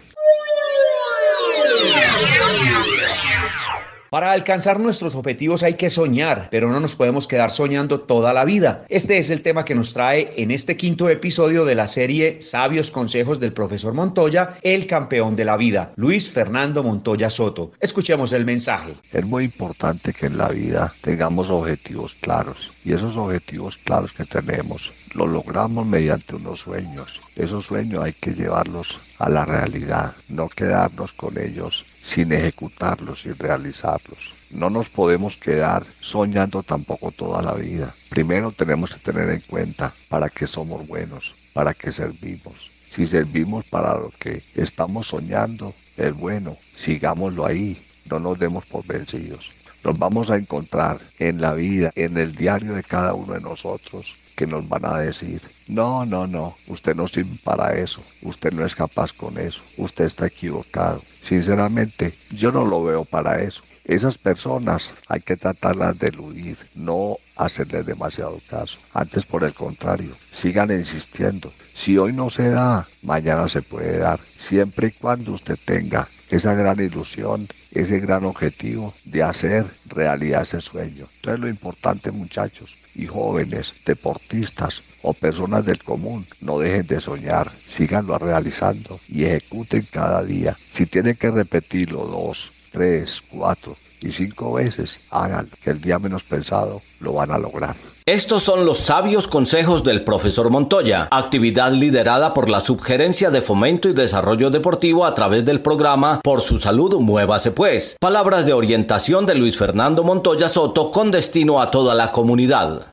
Para 4.11 4.33
alcanzar 4.33 4.81
nuestros 4.81 5.15
objetivos 5.15 5.62
hay 5.62 5.75
que 5.75 5.91
soñar, 5.91 6.49
pero 6.50 6.73
no 6.73 6.81
nos 6.81 6.97
podemos 6.97 7.29
quedar 7.29 7.50
soñando 7.50 8.00
toda 8.00 8.33
la 8.33 8.47
vida. 8.47 8.85
Este 8.88 9.19
es 9.19 9.29
el 9.29 9.43
tema 9.43 9.67
que 9.67 9.75
nos 9.75 9.93
trae 9.93 10.33
en 10.37 10.50
este 10.50 10.79
quinto 10.79 11.11
episodio 11.11 11.67
de 11.67 11.75
la 11.75 11.87
serie 11.87 12.41
Sabios 12.41 12.91
Consejos 12.91 13.38
del 13.38 13.53
profesor 13.53 13.93
Montoya, 13.93 14.57
el 14.62 14.87
campeón 14.87 15.37
de 15.37 15.45
la 15.45 15.59
vida, 15.59 15.93
Luis 15.97 16.31
Fernando 16.31 16.83
Montoya 16.83 17.29
Soto. 17.29 17.71
Escuchemos 17.81 18.33
el 18.33 18.47
mensaje. 18.47 18.95
Es 19.12 19.27
muy 19.27 19.45
importante 19.45 20.15
que 20.15 20.27
en 20.27 20.38
la 20.38 20.49
vida 20.49 20.95
tengamos 21.03 21.50
objetivos 21.50 22.15
claros 22.15 22.71
y 22.88 22.95
esos 22.95 23.18
objetivos 23.18 23.76
claros 23.76 24.14
que 24.14 24.25
tenemos 24.25 24.90
los 25.12 25.28
logramos 25.28 25.87
mediante 25.87 26.37
unos 26.37 26.61
sueños. 26.61 27.21
Esos 27.37 27.66
sueños 27.66 28.02
hay 28.02 28.14
que 28.14 28.33
llevarlos 28.33 28.99
a 29.18 29.28
la 29.28 29.45
realidad, 29.45 30.14
no 30.30 30.49
quedarnos 30.49 31.12
con 31.12 31.38
ellos 31.38 31.85
sin 32.00 32.33
ejecutarlos 32.33 33.26
y 33.26 33.33
realizarlos. 33.33 34.33
No 34.50 34.71
nos 34.71 34.88
podemos 34.88 35.37
quedar 35.37 35.85
soñando 36.00 36.62
tampoco 36.62 37.11
toda 37.11 37.42
la 37.42 37.52
vida. 37.52 37.95
Primero 38.09 38.52
tenemos 38.52 38.95
que 38.95 39.00
tener 39.00 39.28
en 39.28 39.42
cuenta 39.42 39.92
para 40.09 40.30
qué 40.30 40.47
somos 40.47 40.88
buenos, 40.88 41.35
para 41.52 41.75
qué 41.75 41.92
servimos. 41.92 42.71
Si 42.88 43.04
servimos 43.04 43.66
para 43.66 43.99
lo 43.99 44.11
que 44.18 44.42
estamos 44.54 45.09
soñando, 45.09 45.75
es 45.99 46.14
bueno, 46.14 46.57
sigámoslo 46.75 47.45
ahí, 47.45 47.78
no 48.09 48.18
nos 48.18 48.38
demos 48.38 48.64
por 48.64 48.87
vencidos. 48.87 49.58
Nos 49.85 49.99
vamos 49.99 50.30
a 50.30 50.37
encontrar 50.37 51.00
en 51.18 51.40
la 51.40 51.54
vida, 51.54 51.90
en 51.94 52.16
el 52.16 52.35
diario 52.35 52.75
de 52.75 52.82
cada 52.82 53.14
uno 53.14 53.35
de 53.35 53.40
nosotros, 53.40 54.16
que 54.38 54.47
nos 54.47 54.68
van 54.68 54.85
a 54.85 54.99
decir, 54.99 55.42
no, 55.66 56.06
no, 56.06 56.28
no, 56.28 56.56
usted 56.68 56.94
no 56.94 57.08
sirve 57.08 57.37
para 57.42 57.76
eso, 57.76 58.00
usted 58.23 58.52
no 58.52 58.64
es 58.64 58.76
capaz 58.76 59.12
con 59.12 59.37
eso, 59.37 59.62
usted 59.76 60.04
está 60.04 60.26
equivocado. 60.26 61.02
Sinceramente, 61.20 62.16
yo 62.30 62.52
no 62.52 62.64
lo 62.64 62.85
veo 62.85 63.04
para 63.04 63.42
eso. 63.42 63.62
Esas 63.85 64.16
personas 64.16 64.94
hay 65.08 65.23
que 65.23 65.37
tratarlas 65.37 65.99
de 65.99 66.08
eludir, 66.08 66.56
no 66.75 67.16
hacerles 67.35 67.87
demasiado 67.87 68.38
caso. 68.49 68.78
Antes, 68.92 69.26
por 69.26 69.42
el 69.42 69.54
contrario, 69.54 70.14
sigan 70.30 70.70
insistiendo. 70.70 71.50
Si 71.73 71.99
hoy 71.99 72.12
no 72.12 72.30
se 72.30 72.50
da, 72.50 72.87
mañana 73.02 73.49
se 73.49 73.62
puede 73.62 73.99
dar, 73.99 74.20
siempre 74.37 74.88
y 74.88 74.92
cuando 74.92 75.32
usted 75.32 75.58
tenga 75.64 76.06
esa 76.30 76.54
gran 76.54 76.78
ilusión, 76.78 77.49
ese 77.72 78.00
gran 78.00 78.25
objetivo 78.25 78.94
de 79.04 79.22
hacer 79.22 79.66
realidad 79.87 80.42
ese 80.42 80.60
sueño. 80.60 81.06
Entonces 81.16 81.40
lo 81.40 81.48
importante 81.48 82.10
muchachos 82.10 82.76
y 82.94 83.06
jóvenes, 83.06 83.75
deportistas 83.84 84.82
o 85.02 85.12
personas 85.12 85.64
del 85.64 85.82
común, 85.82 86.26
no 86.40 86.58
dejen 86.58 86.87
de 86.87 87.00
soñar, 87.00 87.52
síganlo 87.66 88.18
realizando 88.18 88.98
y 89.08 89.25
ejecuten 89.25 89.87
cada 89.90 90.25
día. 90.25 90.56
Si 90.70 90.87
tienen 90.87 91.16
que 91.16 91.30
repetirlo 91.30 92.04
dos, 92.04 92.50
tres, 92.72 93.22
cuatro 93.30 93.76
y 94.00 94.11
cinco 94.11 94.55
veces, 94.55 95.00
hagan 95.11 95.49
que 95.62 95.71
el 95.71 95.81
día 95.81 95.99
menos 95.99 96.23
pensado 96.23 96.83
lo 97.00 97.12
van 97.14 97.31
a 97.31 97.38
lograr. 97.38 97.76
Estos 98.07 98.43
son 98.43 98.64
los 98.64 98.78
sabios 98.78 99.28
consejos 99.28 99.85
del 99.85 100.02
profesor 100.02 100.49
Montoya, 100.49 101.09
actividad 101.11 101.73
liderada 101.73 102.33
por 102.33 102.49
la 102.49 102.61
Subgerencia 102.61 103.31
de 103.31 103.43
Fomento 103.43 103.87
y 103.88 103.93
Desarrollo 103.93 104.49
Deportivo 104.49 105.05
a 105.05 105.14
través 105.14 105.45
del 105.45 105.61
programa 105.61 106.21
Por 106.23 106.40
su 106.40 106.59
salud, 106.59 106.95
muévase 107.00 107.50
pues. 107.50 107.97
Palabras 108.00 108.47
de 108.47 108.55
orientación 108.55 109.26
de 109.26 109.35
Luis 109.35 109.59
Fernando 109.59 110.05
Montoya 110.05 110.49
Soto 110.49 110.90
con 110.90 111.11
destino 111.11 111.61
a 111.61 111.71
toda 111.71 111.95
la 111.95 112.11
comunidad. 112.11 112.87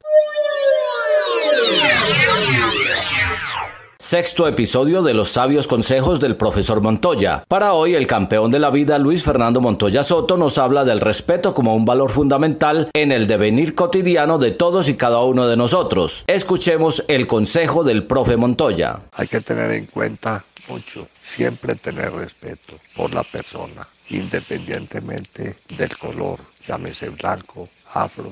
Sexto 4.06 4.48
episodio 4.48 5.02
de 5.02 5.16
los 5.16 5.32
sabios 5.32 5.66
consejos 5.66 6.20
del 6.20 6.36
profesor 6.36 6.80
Montoya. 6.80 7.44
Para 7.48 7.74
hoy, 7.74 7.96
el 7.96 8.06
campeón 8.06 8.52
de 8.52 8.60
la 8.60 8.70
vida, 8.70 9.00
Luis 9.00 9.24
Fernando 9.24 9.62
Montoya 9.62 10.04
Soto, 10.04 10.38
nos 10.38 10.60
habla 10.60 10.86
del 10.86 11.02
respeto 11.02 11.56
como 11.56 11.76
un 11.76 11.86
valor 11.86 12.12
fundamental 12.12 12.92
en 12.94 13.12
el 13.12 13.26
devenir 13.26 13.74
cotidiano 13.74 14.38
de 14.38 14.52
todos 14.52 14.90
y 14.90 14.96
cada 14.96 15.24
uno 15.24 15.48
de 15.48 15.58
nosotros. 15.58 16.24
Escuchemos 16.28 17.04
el 17.08 17.26
consejo 17.26 17.84
del 17.84 18.04
profe 18.04 18.38
Montoya. 18.38 19.00
Hay 19.14 19.28
que 19.28 19.42
tener 19.42 19.72
en 19.72 19.88
cuenta 19.88 20.46
mucho, 20.68 21.08
siempre 21.20 21.74
tener 21.74 22.14
respeto 22.14 22.76
por 22.96 23.12
la 23.12 23.24
persona, 23.24 23.88
independientemente 24.12 25.58
del 25.80 25.98
color, 25.98 26.40
llámese 26.68 27.10
blanco, 27.10 27.70
afro. 27.92 28.32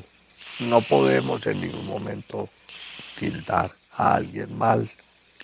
No 0.60 0.82
podemos 0.82 1.44
en 1.48 1.62
ningún 1.62 1.88
momento 1.88 2.48
tildar 3.18 3.72
a 3.98 4.13
alguien 4.13 4.56
mal 4.56 4.88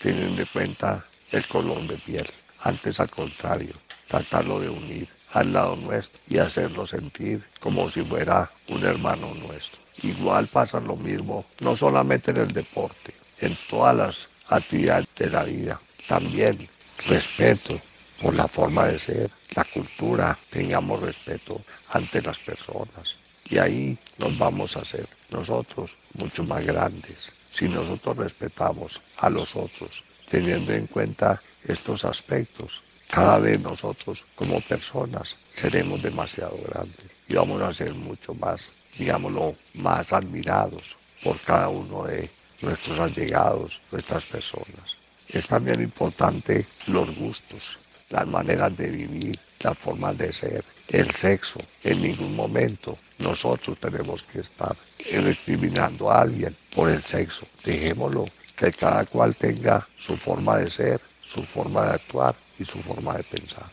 teniendo 0.02 0.42
en 0.42 0.48
cuenta 0.48 1.06
el 1.32 1.46
color 1.46 1.82
de 1.88 1.98
piel. 1.98 2.28
Antes 2.62 3.00
al 3.00 3.10
contrario, 3.10 3.74
tratarlo 4.08 4.60
de 4.60 4.70
unir 4.70 5.08
al 5.34 5.54
lado 5.54 5.76
nuestro 5.76 6.20
y 6.28 6.40
hacerlo 6.40 6.88
sentir 6.88 7.44
como 7.60 7.90
si 7.90 8.02
fuera 8.02 8.50
un 8.70 8.84
hermano 8.84 9.34
nuestro. 9.36 9.80
Igual 10.04 10.48
pasa 10.48 10.80
lo 10.80 10.96
mismo, 10.96 11.46
no 11.60 11.76
solamente 11.76 12.32
en 12.32 12.38
el 12.38 12.52
deporte, 12.52 13.14
en 13.40 13.56
todas 13.70 13.96
las 13.96 14.28
actividades 14.48 15.08
de 15.18 15.30
la 15.30 15.44
vida. 15.44 15.80
También 16.08 16.68
respeto 17.08 17.80
por 18.22 18.34
la 18.34 18.48
forma 18.48 18.88
de 18.88 19.00
ser, 19.00 19.32
la 19.56 19.64
cultura, 19.64 20.38
tengamos 20.50 21.02
respeto 21.02 21.62
ante 21.90 22.22
las 22.22 22.38
personas. 22.40 23.16
Y 23.50 23.58
ahí 23.58 23.98
nos 24.18 24.38
vamos 24.38 24.76
a 24.78 24.82
hacer 24.82 25.08
nosotros 25.32 25.98
mucho 26.14 26.44
más 26.44 26.66
grandes, 26.66 27.32
si 27.60 27.68
nosotros 27.68 28.16
respetamos 28.16 29.02
a 29.18 29.30
los 29.30 29.54
otros, 29.58 30.02
teniendo 30.30 30.72
en 30.72 30.88
cuenta 30.88 31.42
estos 31.68 32.06
aspectos, 32.06 32.82
cada 33.10 33.38
vez 33.40 33.60
nosotros 33.60 34.24
como 34.36 34.62
personas 34.62 35.36
seremos 35.54 36.02
demasiado 36.02 36.58
grandes 36.70 37.06
y 37.28 37.34
vamos 37.34 37.62
a 37.62 37.74
ser 37.74 37.94
mucho 37.94 38.34
más, 38.36 38.72
digámoslo, 38.98 39.56
más 39.74 40.14
admirados 40.14 40.96
por 41.22 41.38
cada 41.42 41.68
uno 41.68 42.06
de 42.06 42.32
nuestros 42.62 42.98
allegados, 42.98 43.82
nuestras 43.92 44.24
personas. 44.24 44.98
Es 45.28 45.46
también 45.46 45.82
importante 45.82 46.66
los 46.88 47.14
gustos, 47.18 47.78
las 48.10 48.26
maneras 48.26 48.76
de 48.78 48.90
vivir, 48.90 49.38
las 49.60 49.78
formas 49.78 50.18
de 50.18 50.32
ser, 50.32 50.64
el 50.88 51.10
sexo. 51.12 51.60
En 51.84 52.02
ningún 52.02 52.36
momento 52.36 52.98
nosotros 53.20 53.78
tenemos 53.80 54.24
que 54.24 54.40
estar 54.42 54.76
discriminando 54.98 56.10
a 56.10 56.22
alguien 56.22 56.56
por 56.76 56.90
el 56.90 57.02
sexo. 57.02 57.46
Dejémoslo, 57.64 58.26
que 58.56 58.72
cada 58.72 59.06
cual 59.06 59.36
tenga 59.36 59.88
su 59.96 60.18
forma 60.18 60.58
de 60.58 60.70
ser, 60.70 61.02
su 61.22 61.44
forma 61.44 61.86
de 61.86 61.92
actuar 61.92 62.36
y 62.58 62.66
su 62.66 62.80
forma 62.80 63.16
de 63.16 63.24
pensar. 63.24 63.66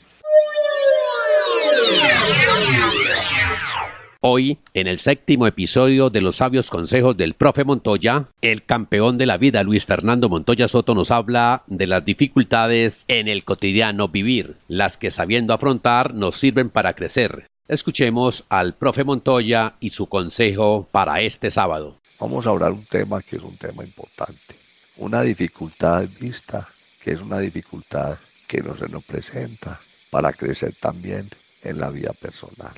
Hoy, 4.29 4.59
en 4.75 4.89
el 4.89 4.99
séptimo 4.99 5.47
episodio 5.47 6.11
de 6.11 6.21
los 6.21 6.39
sabios 6.39 6.69
consejos 6.69 7.17
del 7.17 7.35
profe 7.35 7.63
Montoya, 7.63 8.27
el 8.43 8.65
campeón 8.65 9.19
de 9.19 9.27
la 9.27 9.37
vida 9.37 9.63
Luis 9.63 9.87
Fernando 9.87 10.29
Montoya 10.29 10.67
Soto 10.67 10.97
nos 10.97 11.13
habla 11.13 11.63
de 11.69 11.87
las 11.87 12.05
dificultades 12.05 13.05
en 13.07 13.29
el 13.29 13.45
cotidiano 13.45 14.09
vivir, 14.09 14.57
las 14.67 14.97
que 14.97 15.13
sabiendo 15.13 15.55
afrontar 15.55 16.13
nos 16.13 16.41
sirven 16.41 16.71
para 16.71 16.95
crecer. 16.95 17.47
Escuchemos 17.69 18.43
al 18.49 18.75
profe 18.75 19.05
Montoya 19.05 19.75
y 19.79 19.91
su 19.91 20.07
consejo 20.09 20.89
para 20.91 21.21
este 21.21 21.53
sábado. 21.53 21.95
Vamos 22.19 22.49
a 22.49 22.51
hablar 22.51 22.73
un 22.73 22.85
tema 22.85 23.23
que 23.23 23.37
es 23.37 23.43
un 23.45 23.57
tema 23.57 23.85
importante. 23.85 24.57
Una 24.97 25.23
dificultad 25.23 26.05
vista, 26.21 26.67
que 27.01 27.13
es 27.13 27.21
una 27.21 27.39
dificultad 27.39 28.19
que 28.49 28.61
no 28.61 28.75
se 28.75 28.89
nos 28.89 29.05
presenta 29.05 29.79
para 30.11 30.33
crecer 30.33 30.75
también 30.81 31.31
en 31.63 31.79
la 31.79 31.91
vida 31.91 32.13
personal. 32.13 32.75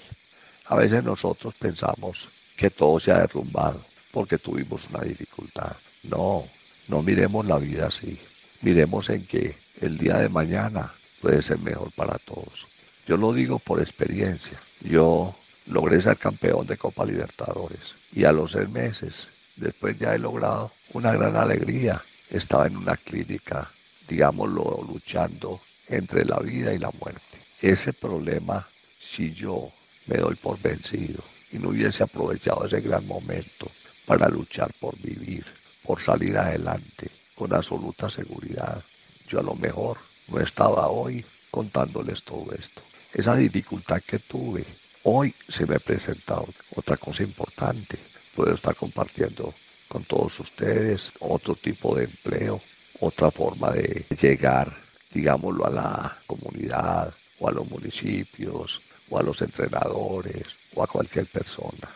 A 0.69 0.77
veces 0.77 1.03
nosotros 1.03 1.55
pensamos 1.55 2.29
que 2.55 2.69
todo 2.69 3.01
se 3.01 3.11
ha 3.11 3.21
derrumbado 3.21 3.83
porque 4.13 4.37
tuvimos 4.37 4.87
una 4.91 5.01
dificultad. 5.01 5.73
No, 6.03 6.47
no 6.89 7.03
miremos 7.03 7.47
la 7.47 7.57
vida 7.57 7.87
así. 7.87 8.21
Miremos 8.61 9.09
en 9.09 9.25
que 9.27 9.57
el 9.81 9.97
día 9.97 10.19
de 10.19 10.29
mañana 10.29 10.93
puede 11.23 11.43
ser 11.43 11.59
mejor 11.61 11.91
para 11.93 12.19
todos. 12.19 12.67
Yo 13.07 13.17
lo 13.17 13.33
digo 13.33 13.59
por 13.59 13.81
experiencia. 13.81 14.61
Yo 14.83 15.35
logré 15.69 16.03
ser 16.03 16.19
campeón 16.19 16.67
de 16.67 16.77
Copa 16.77 17.07
Libertadores 17.07 17.97
y 18.13 18.25
a 18.25 18.33
los 18.33 18.53
seis 18.53 18.69
meses, 18.69 19.31
después 19.57 19.99
ya 19.99 20.15
he 20.15 20.19
logrado 20.19 20.73
una 20.93 21.13
gran 21.13 21.35
alegría. 21.37 22.03
Estaba 22.29 22.67
en 22.67 22.77
una 22.77 22.97
clínica, 22.99 23.71
digámoslo, 24.07 24.85
luchando 24.87 25.63
entre 25.87 26.27
la 26.27 26.41
vida 26.41 26.75
y 26.75 26.79
la 26.79 26.91
muerte. 27.01 27.39
Ese 27.59 27.95
problema, 27.95 28.69
si 28.99 29.33
yo 29.33 29.73
me 30.09 30.17
doy 30.17 30.35
por 30.35 30.61
vencido 30.61 31.23
y 31.53 31.59
no 31.59 31.69
hubiese 31.69 32.03
aprovechado 32.03 32.67
ese 32.67 32.81
gran 32.81 33.07
momento 33.07 33.71
para 34.07 34.29
luchar 34.29 34.73
por 34.81 34.99
vivir, 34.99 35.45
por 35.83 36.01
salir 36.01 36.37
adelante 36.37 37.11
con 37.35 37.55
absoluta 37.55 38.11
seguridad. 38.11 38.83
Yo 39.29 39.39
a 39.39 39.43
lo 39.43 39.55
mejor 39.55 39.99
no 40.29 40.41
estaba 40.41 40.89
hoy 40.89 41.25
contándoles 41.51 42.23
todo 42.25 42.53
esto. 42.53 42.83
Esa 43.13 43.37
dificultad 43.37 44.03
que 44.03 44.19
tuve, 44.19 44.65
hoy 45.05 45.35
se 45.47 45.67
me 45.67 45.77
ha 45.77 45.79
presentado 45.79 46.47
otra 46.75 46.97
cosa 46.97 47.23
importante. 47.23 47.99
Puedo 48.35 48.55
estar 48.55 48.75
compartiendo 48.75 49.55
con 49.89 50.05
todos 50.05 50.41
ustedes 50.41 51.13
otro 51.21 51.55
tipo 51.55 51.97
de 51.97 52.05
empleo, 52.05 52.61
otra 53.01 53.31
forma 53.31 53.71
de 53.73 54.07
llegar, 54.21 54.75
digámoslo, 55.13 55.67
a 55.67 55.71
la 55.71 56.19
comunidad 56.27 57.15
o 57.39 57.49
a 57.49 57.53
los 57.53 57.69
municipios 57.71 58.83
o 59.11 59.19
a 59.19 59.23
los 59.23 59.41
entrenadores 59.43 60.47
o 60.75 60.83
a 60.83 60.87
cualquier 60.87 61.27
persona. 61.27 61.89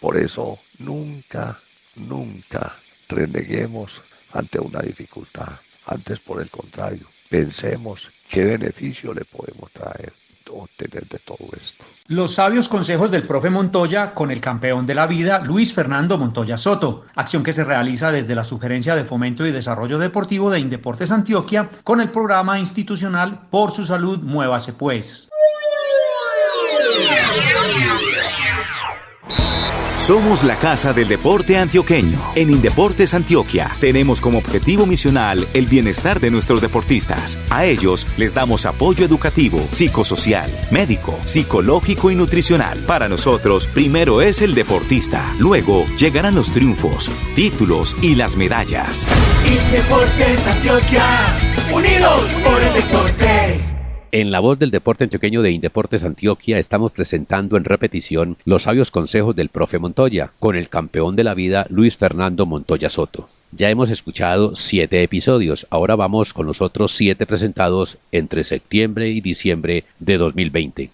Por 0.00 0.16
eso 0.16 0.58
nunca, 0.78 1.58
nunca 1.96 2.76
reneguemos 3.08 4.00
ante 4.32 4.58
una 4.58 4.80
dificultad. 4.80 5.52
Antes, 5.86 6.20
por 6.20 6.40
el 6.40 6.50
contrario, 6.50 7.06
pensemos 7.28 8.10
qué 8.28 8.44
beneficio 8.44 9.12
le 9.12 9.24
podemos 9.24 9.70
traer 9.72 10.12
obtener 10.52 11.06
de 11.08 11.18
todo 11.18 11.48
esto. 11.56 11.84
Los 12.08 12.34
sabios 12.34 12.68
consejos 12.68 13.10
del 13.10 13.22
profe 13.22 13.50
Montoya 13.50 14.12
con 14.12 14.30
el 14.30 14.40
campeón 14.40 14.86
de 14.86 14.94
la 14.94 15.06
vida, 15.06 15.40
Luis 15.40 15.72
Fernando 15.72 16.18
Montoya 16.18 16.56
Soto, 16.56 17.04
acción 17.14 17.42
que 17.42 17.52
se 17.52 17.64
realiza 17.64 18.12
desde 18.12 18.34
la 18.34 18.44
Sugerencia 18.44 18.94
de 18.94 19.04
Fomento 19.04 19.46
y 19.46 19.52
Desarrollo 19.52 19.98
Deportivo 19.98 20.50
de 20.50 20.60
Indeportes 20.60 21.10
Antioquia 21.10 21.70
con 21.84 22.00
el 22.00 22.10
programa 22.10 22.58
institucional 22.58 23.46
Por 23.50 23.72
su 23.72 23.84
Salud, 23.84 24.18
Muévase 24.20 24.72
Pues. 24.72 25.31
Somos 30.02 30.42
la 30.42 30.58
Casa 30.58 30.92
del 30.92 31.06
Deporte 31.06 31.56
Antioqueño. 31.56 32.20
En 32.34 32.50
Indeportes 32.50 33.14
Antioquia 33.14 33.76
tenemos 33.78 34.20
como 34.20 34.38
objetivo 34.38 34.84
misional 34.84 35.46
el 35.54 35.66
bienestar 35.66 36.18
de 36.18 36.28
nuestros 36.32 36.60
deportistas. 36.60 37.38
A 37.50 37.66
ellos 37.66 38.08
les 38.16 38.34
damos 38.34 38.66
apoyo 38.66 39.04
educativo, 39.04 39.60
psicosocial, 39.70 40.50
médico, 40.72 41.16
psicológico 41.24 42.10
y 42.10 42.16
nutricional. 42.16 42.80
Para 42.80 43.08
nosotros, 43.08 43.68
primero 43.68 44.22
es 44.22 44.42
el 44.42 44.56
deportista, 44.56 45.36
luego 45.38 45.86
llegarán 45.96 46.34
los 46.34 46.50
triunfos, 46.50 47.08
títulos 47.36 47.96
y 48.02 48.16
las 48.16 48.34
medallas. 48.34 49.06
Indeportes 49.46 50.46
Antioquia, 50.48 51.04
unidos 51.72 52.24
por 52.42 52.60
el 52.60 52.74
deporte. 52.74 53.31
En 54.14 54.30
la 54.30 54.40
voz 54.40 54.58
del 54.58 54.70
deporte 54.70 55.04
antioqueño 55.04 55.40
de 55.40 55.52
Indeportes 55.52 56.04
Antioquia 56.04 56.58
estamos 56.58 56.92
presentando 56.92 57.56
en 57.56 57.64
repetición 57.64 58.36
los 58.44 58.64
sabios 58.64 58.90
consejos 58.90 59.34
del 59.34 59.48
profe 59.48 59.78
Montoya 59.78 60.32
con 60.38 60.54
el 60.54 60.68
campeón 60.68 61.16
de 61.16 61.24
la 61.24 61.32
vida 61.32 61.66
Luis 61.70 61.96
Fernando 61.96 62.44
Montoya 62.44 62.90
Soto. 62.90 63.30
Ya 63.52 63.70
hemos 63.70 63.88
escuchado 63.88 64.54
siete 64.54 65.02
episodios, 65.02 65.66
ahora 65.70 65.96
vamos 65.96 66.34
con 66.34 66.46
los 66.46 66.60
otros 66.60 66.92
siete 66.92 67.24
presentados 67.24 67.96
entre 68.12 68.44
septiembre 68.44 69.08
y 69.08 69.22
diciembre 69.22 69.84
de 69.98 70.18
2020. 70.18 70.90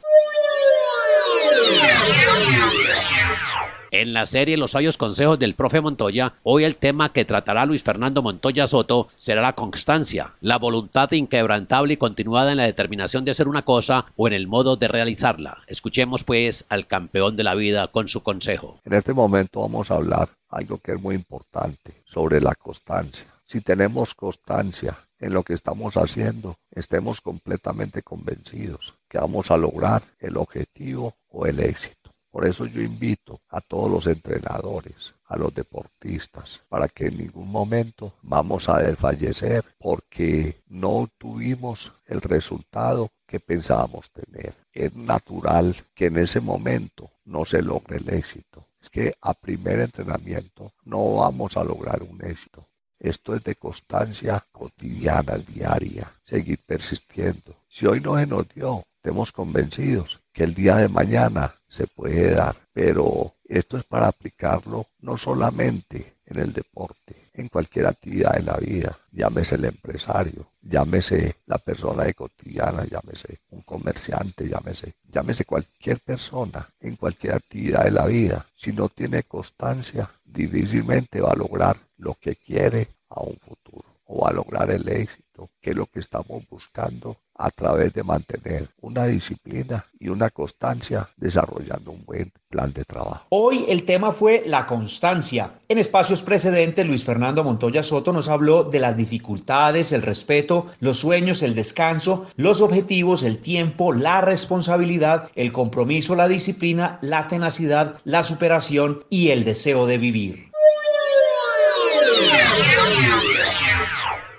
En 3.98 4.12
la 4.12 4.26
serie 4.26 4.56
Los 4.56 4.70
sabios 4.70 4.96
consejos 4.96 5.40
del 5.40 5.56
profe 5.56 5.80
Montoya, 5.80 6.34
hoy 6.44 6.62
el 6.62 6.76
tema 6.76 7.12
que 7.12 7.24
tratará 7.24 7.66
Luis 7.66 7.82
Fernando 7.82 8.22
Montoya 8.22 8.68
Soto 8.68 9.08
será 9.18 9.42
la 9.42 9.54
constancia, 9.54 10.34
la 10.40 10.56
voluntad 10.56 11.10
inquebrantable 11.10 11.94
y 11.94 11.96
continuada 11.96 12.52
en 12.52 12.58
la 12.58 12.62
determinación 12.62 13.24
de 13.24 13.32
hacer 13.32 13.48
una 13.48 13.62
cosa 13.62 14.06
o 14.14 14.28
en 14.28 14.34
el 14.34 14.46
modo 14.46 14.76
de 14.76 14.86
realizarla. 14.86 15.64
Escuchemos 15.66 16.22
pues 16.22 16.64
al 16.68 16.86
campeón 16.86 17.36
de 17.36 17.42
la 17.42 17.56
vida 17.56 17.88
con 17.88 18.06
su 18.06 18.22
consejo. 18.22 18.78
En 18.84 18.92
este 18.92 19.12
momento 19.12 19.62
vamos 19.62 19.90
a 19.90 19.96
hablar 19.96 20.28
algo 20.48 20.78
que 20.78 20.92
es 20.92 21.00
muy 21.00 21.16
importante 21.16 22.04
sobre 22.04 22.40
la 22.40 22.54
constancia. 22.54 23.26
Si 23.42 23.62
tenemos 23.62 24.14
constancia 24.14 24.96
en 25.18 25.34
lo 25.34 25.42
que 25.42 25.54
estamos 25.54 25.96
haciendo, 25.96 26.56
estemos 26.70 27.20
completamente 27.20 28.02
convencidos 28.02 28.94
que 29.08 29.18
vamos 29.18 29.50
a 29.50 29.56
lograr 29.56 30.04
el 30.20 30.36
objetivo 30.36 31.16
o 31.30 31.46
el 31.46 31.58
éxito. 31.58 31.97
Por 32.30 32.46
eso 32.46 32.66
yo 32.66 32.82
invito 32.82 33.40
a 33.48 33.60
todos 33.60 33.90
los 33.90 34.06
entrenadores, 34.06 35.14
a 35.26 35.36
los 35.36 35.54
deportistas, 35.54 36.62
para 36.68 36.88
que 36.88 37.06
en 37.06 37.18
ningún 37.18 37.50
momento 37.50 38.14
vamos 38.22 38.68
a 38.68 38.78
desfallecer 38.82 39.64
porque 39.78 40.62
no 40.68 41.08
tuvimos 41.18 41.92
el 42.06 42.20
resultado 42.20 43.10
que 43.26 43.40
pensábamos 43.40 44.10
tener. 44.10 44.54
Es 44.72 44.94
natural 44.94 45.74
que 45.94 46.06
en 46.06 46.18
ese 46.18 46.40
momento 46.40 47.10
no 47.24 47.44
se 47.44 47.62
logre 47.62 47.96
el 47.96 48.08
éxito. 48.10 48.66
Es 48.80 48.90
que 48.90 49.14
a 49.20 49.34
primer 49.34 49.80
entrenamiento 49.80 50.72
no 50.84 51.16
vamos 51.16 51.56
a 51.56 51.64
lograr 51.64 52.02
un 52.02 52.24
éxito. 52.24 52.66
Esto 52.98 53.36
es 53.36 53.44
de 53.44 53.54
constancia 53.54 54.44
cotidiana, 54.50 55.38
diaria, 55.38 56.12
seguir 56.24 56.58
persistiendo. 56.66 57.56
Si 57.68 57.86
hoy 57.86 58.00
no 58.00 58.18
se 58.18 58.26
nos 58.26 58.48
dio, 58.48 58.84
estemos 58.96 59.30
convencidos 59.30 60.20
que 60.38 60.44
el 60.44 60.54
día 60.54 60.76
de 60.76 60.88
mañana 60.88 61.52
se 61.68 61.88
puede 61.88 62.30
dar, 62.30 62.54
pero 62.72 63.34
esto 63.44 63.76
es 63.76 63.82
para 63.82 64.06
aplicarlo 64.06 64.86
no 65.00 65.16
solamente 65.16 66.18
en 66.26 66.38
el 66.38 66.52
deporte, 66.52 67.30
en 67.34 67.48
cualquier 67.48 67.86
actividad 67.86 68.34
de 68.34 68.44
la 68.44 68.56
vida, 68.56 68.96
llámese 69.10 69.56
el 69.56 69.64
empresario, 69.64 70.52
llámese 70.62 71.38
la 71.46 71.58
persona 71.58 72.04
de 72.04 72.14
cotidiana, 72.14 72.84
llámese 72.84 73.40
un 73.50 73.62
comerciante, 73.62 74.48
llámese, 74.48 74.94
llámese 75.10 75.44
cualquier 75.44 75.98
persona 75.98 76.68
en 76.78 76.94
cualquier 76.94 77.34
actividad 77.34 77.82
de 77.82 77.90
la 77.90 78.06
vida, 78.06 78.46
si 78.54 78.72
no 78.72 78.88
tiene 78.90 79.24
constancia, 79.24 80.08
difícilmente 80.24 81.20
va 81.20 81.32
a 81.32 81.36
lograr 81.36 81.76
lo 81.96 82.14
que 82.14 82.36
quiere 82.36 82.86
a 83.08 83.22
un 83.22 83.36
futuro 83.38 83.87
o 84.08 84.26
a 84.26 84.32
lograr 84.32 84.70
el 84.70 84.88
éxito, 84.88 85.50
que 85.60 85.70
es 85.70 85.76
lo 85.76 85.86
que 85.86 86.00
estamos 86.00 86.42
buscando 86.48 87.18
a 87.34 87.50
través 87.50 87.92
de 87.92 88.02
mantener 88.02 88.68
una 88.80 89.06
disciplina 89.06 89.84
y 90.00 90.08
una 90.08 90.30
constancia 90.30 91.08
desarrollando 91.16 91.92
un 91.92 92.04
buen 92.04 92.32
plan 92.48 92.72
de 92.72 92.84
trabajo. 92.84 93.26
Hoy 93.28 93.66
el 93.68 93.84
tema 93.84 94.12
fue 94.12 94.42
la 94.46 94.66
constancia. 94.66 95.52
En 95.68 95.78
espacios 95.78 96.22
precedentes, 96.22 96.84
Luis 96.86 97.04
Fernando 97.04 97.44
Montoya 97.44 97.82
Soto 97.82 98.12
nos 98.12 98.28
habló 98.28 98.64
de 98.64 98.80
las 98.80 98.96
dificultades, 98.96 99.92
el 99.92 100.02
respeto, 100.02 100.66
los 100.80 100.98
sueños, 100.98 101.42
el 101.42 101.54
descanso, 101.54 102.26
los 102.36 102.60
objetivos, 102.62 103.22
el 103.22 103.38
tiempo, 103.38 103.92
la 103.92 104.22
responsabilidad, 104.22 105.30
el 105.36 105.52
compromiso, 105.52 106.16
la 106.16 106.28
disciplina, 106.28 106.98
la 107.02 107.28
tenacidad, 107.28 108.00
la 108.04 108.24
superación 108.24 109.04
y 109.10 109.28
el 109.30 109.44
deseo 109.44 109.86
de 109.86 109.98
vivir. 109.98 110.48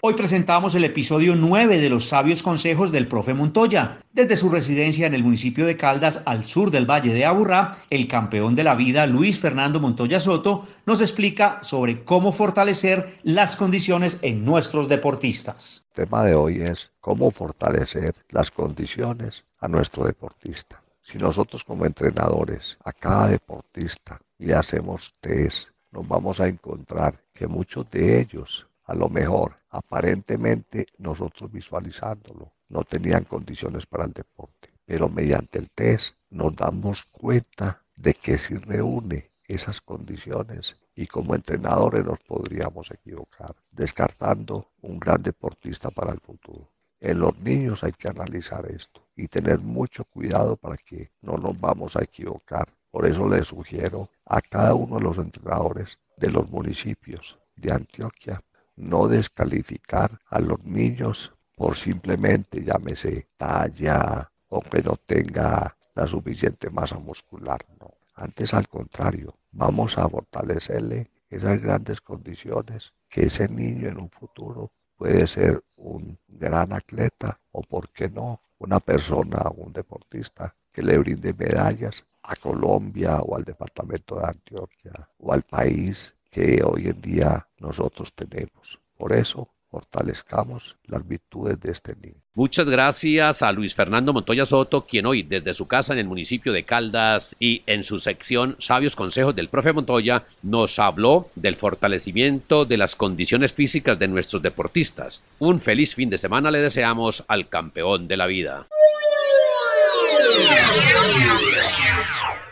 Hoy 0.01 0.13
presentamos 0.13 0.75
el 0.75 0.85
episodio 0.85 1.35
9 1.35 1.77
de 1.77 1.89
los 1.89 2.05
sabios 2.05 2.41
consejos 2.41 2.89
del 2.93 3.09
profe 3.09 3.33
Montoya. 3.33 3.99
Desde 4.13 4.37
su 4.37 4.47
residencia 4.47 5.05
en 5.05 5.13
el 5.13 5.25
municipio 5.25 5.65
de 5.65 5.75
Caldas, 5.75 6.21
al 6.25 6.45
sur 6.45 6.71
del 6.71 6.89
Valle 6.89 7.13
de 7.13 7.25
Aburrá, 7.25 7.79
el 7.89 8.07
campeón 8.07 8.55
de 8.55 8.63
la 8.63 8.75
vida 8.75 9.05
Luis 9.07 9.37
Fernando 9.39 9.81
Montoya 9.81 10.21
Soto 10.21 10.65
nos 10.85 11.01
explica 11.01 11.59
sobre 11.63 12.05
cómo 12.05 12.31
fortalecer 12.31 13.19
las 13.23 13.57
condiciones 13.57 14.19
en 14.21 14.45
nuestros 14.45 14.87
deportistas. 14.87 15.85
El 15.89 16.05
tema 16.05 16.23
de 16.23 16.33
hoy 16.33 16.61
es 16.61 16.93
cómo 17.01 17.29
fortalecer 17.29 18.15
las 18.29 18.51
condiciones 18.51 19.43
a 19.59 19.67
nuestro 19.67 20.05
deportista. 20.05 20.81
Si 21.01 21.17
nosotros 21.17 21.65
como 21.65 21.85
entrenadores 21.85 22.77
a 22.85 22.93
cada 22.93 23.27
deportista 23.27 24.21
le 24.37 24.53
hacemos 24.53 25.13
test, 25.19 25.71
nos 25.91 26.07
vamos 26.07 26.39
a 26.39 26.47
encontrar 26.47 27.19
que 27.33 27.47
muchos 27.47 27.89
de 27.91 28.21
ellos 28.21 28.68
a 28.89 28.95
lo 28.95 29.07
mejor, 29.07 29.55
aparentemente, 29.69 30.87
nosotros 30.97 31.51
visualizándolo, 31.51 32.53
no 32.69 32.83
tenían 32.83 33.23
condiciones 33.23 33.85
para 33.85 34.05
el 34.05 34.13
deporte. 34.13 34.73
Pero 34.83 35.07
mediante 35.09 35.59
el 35.59 35.69
test 35.69 36.15
nos 36.31 36.55
damos 36.55 37.03
cuenta 37.03 37.83
de 37.95 38.15
que 38.15 38.39
si 38.39 38.55
reúne 38.55 39.29
esas 39.47 39.79
condiciones 39.79 40.75
y 40.95 41.05
como 41.05 41.35
entrenadores 41.35 42.03
nos 42.03 42.17
podríamos 42.21 42.89
equivocar, 42.89 43.55
descartando 43.69 44.71
un 44.81 44.99
gran 44.99 45.21
deportista 45.21 45.91
para 45.91 46.11
el 46.11 46.19
futuro. 46.19 46.71
En 46.99 47.19
los 47.19 47.37
niños 47.37 47.83
hay 47.83 47.91
que 47.91 48.07
analizar 48.07 48.65
esto 48.71 49.07
y 49.15 49.27
tener 49.27 49.59
mucho 49.59 50.03
cuidado 50.05 50.55
para 50.55 50.77
que 50.77 51.11
no 51.21 51.37
nos 51.37 51.59
vamos 51.59 51.95
a 51.95 52.03
equivocar. 52.03 52.67
Por 52.89 53.05
eso 53.05 53.29
les 53.29 53.45
sugiero 53.45 54.09
a 54.25 54.41
cada 54.41 54.73
uno 54.73 54.95
de 54.95 55.03
los 55.03 55.19
entrenadores 55.19 55.99
de 56.17 56.31
los 56.31 56.49
municipios 56.49 57.37
de 57.55 57.71
Antioquia 57.71 58.41
no 58.79 59.07
descalificar 59.07 60.19
a 60.29 60.39
los 60.39 60.63
niños 60.63 61.33
por 61.55 61.77
simplemente, 61.77 62.63
llámese, 62.63 63.27
talla 63.37 64.31
o 64.47 64.61
que 64.61 64.81
no 64.81 64.95
tenga 64.95 65.75
la 65.93 66.07
suficiente 66.07 66.69
masa 66.69 66.97
muscular. 66.97 67.59
No. 67.79 67.93
Antes, 68.15 68.53
al 68.53 68.67
contrario, 68.67 69.35
vamos 69.51 69.97
a 69.97 70.07
fortalecerle 70.07 71.07
esas 71.29 71.61
grandes 71.61 72.01
condiciones 72.01 72.93
que 73.09 73.23
ese 73.23 73.49
niño 73.49 73.89
en 73.89 73.97
un 73.97 74.09
futuro 74.09 74.71
puede 74.97 75.27
ser 75.27 75.63
un 75.75 76.17
gran 76.27 76.73
atleta 76.73 77.39
o, 77.51 77.61
por 77.61 77.89
qué 77.89 78.09
no, 78.09 78.41
una 78.57 78.79
persona, 78.79 79.49
un 79.55 79.73
deportista 79.73 80.55
que 80.71 80.83
le 80.83 80.97
brinde 80.97 81.33
medallas 81.33 82.05
a 82.23 82.35
Colombia 82.35 83.21
o 83.21 83.35
al 83.35 83.43
departamento 83.43 84.19
de 84.19 84.27
Antioquia 84.27 85.09
o 85.17 85.33
al 85.33 85.43
país 85.43 86.15
que 86.29 86.61
hoy 86.63 86.87
en 86.87 87.01
día 87.01 87.47
nosotros 87.59 88.13
tenemos. 88.13 88.79
Por 88.97 89.13
eso, 89.13 89.49
fortalezcamos 89.69 90.77
las 90.87 91.07
virtudes 91.07 91.59
de 91.59 91.71
este 91.71 91.95
niño. 91.95 92.21
Muchas 92.33 92.67
gracias 92.67 93.41
a 93.41 93.51
Luis 93.51 93.75
Fernando 93.75 94.13
Montoya 94.13 94.45
Soto, 94.45 94.85
quien 94.85 95.05
hoy 95.05 95.23
desde 95.23 95.53
su 95.53 95.67
casa 95.67 95.93
en 95.93 95.99
el 95.99 96.07
municipio 96.07 96.53
de 96.53 96.63
Caldas 96.63 97.35
y 97.39 97.63
en 97.65 97.83
su 97.83 97.99
sección 97.99 98.55
Sabios 98.59 98.95
Consejos 98.95 99.35
del 99.35 99.49
Profe 99.49 99.73
Montoya 99.73 100.23
nos 100.41 100.79
habló 100.79 101.27
del 101.35 101.55
fortalecimiento 101.55 102.65
de 102.65 102.77
las 102.77 102.95
condiciones 102.95 103.53
físicas 103.53 103.99
de 103.99 104.07
nuestros 104.07 104.41
deportistas. 104.41 105.23
Un 105.39 105.59
feliz 105.59 105.95
fin 105.95 106.09
de 106.09 106.17
semana 106.17 106.49
le 106.49 106.59
deseamos 106.59 107.23
al 107.27 107.47
campeón 107.49 108.07
de 108.07 108.17
la 108.17 108.25
vida. 108.27 108.67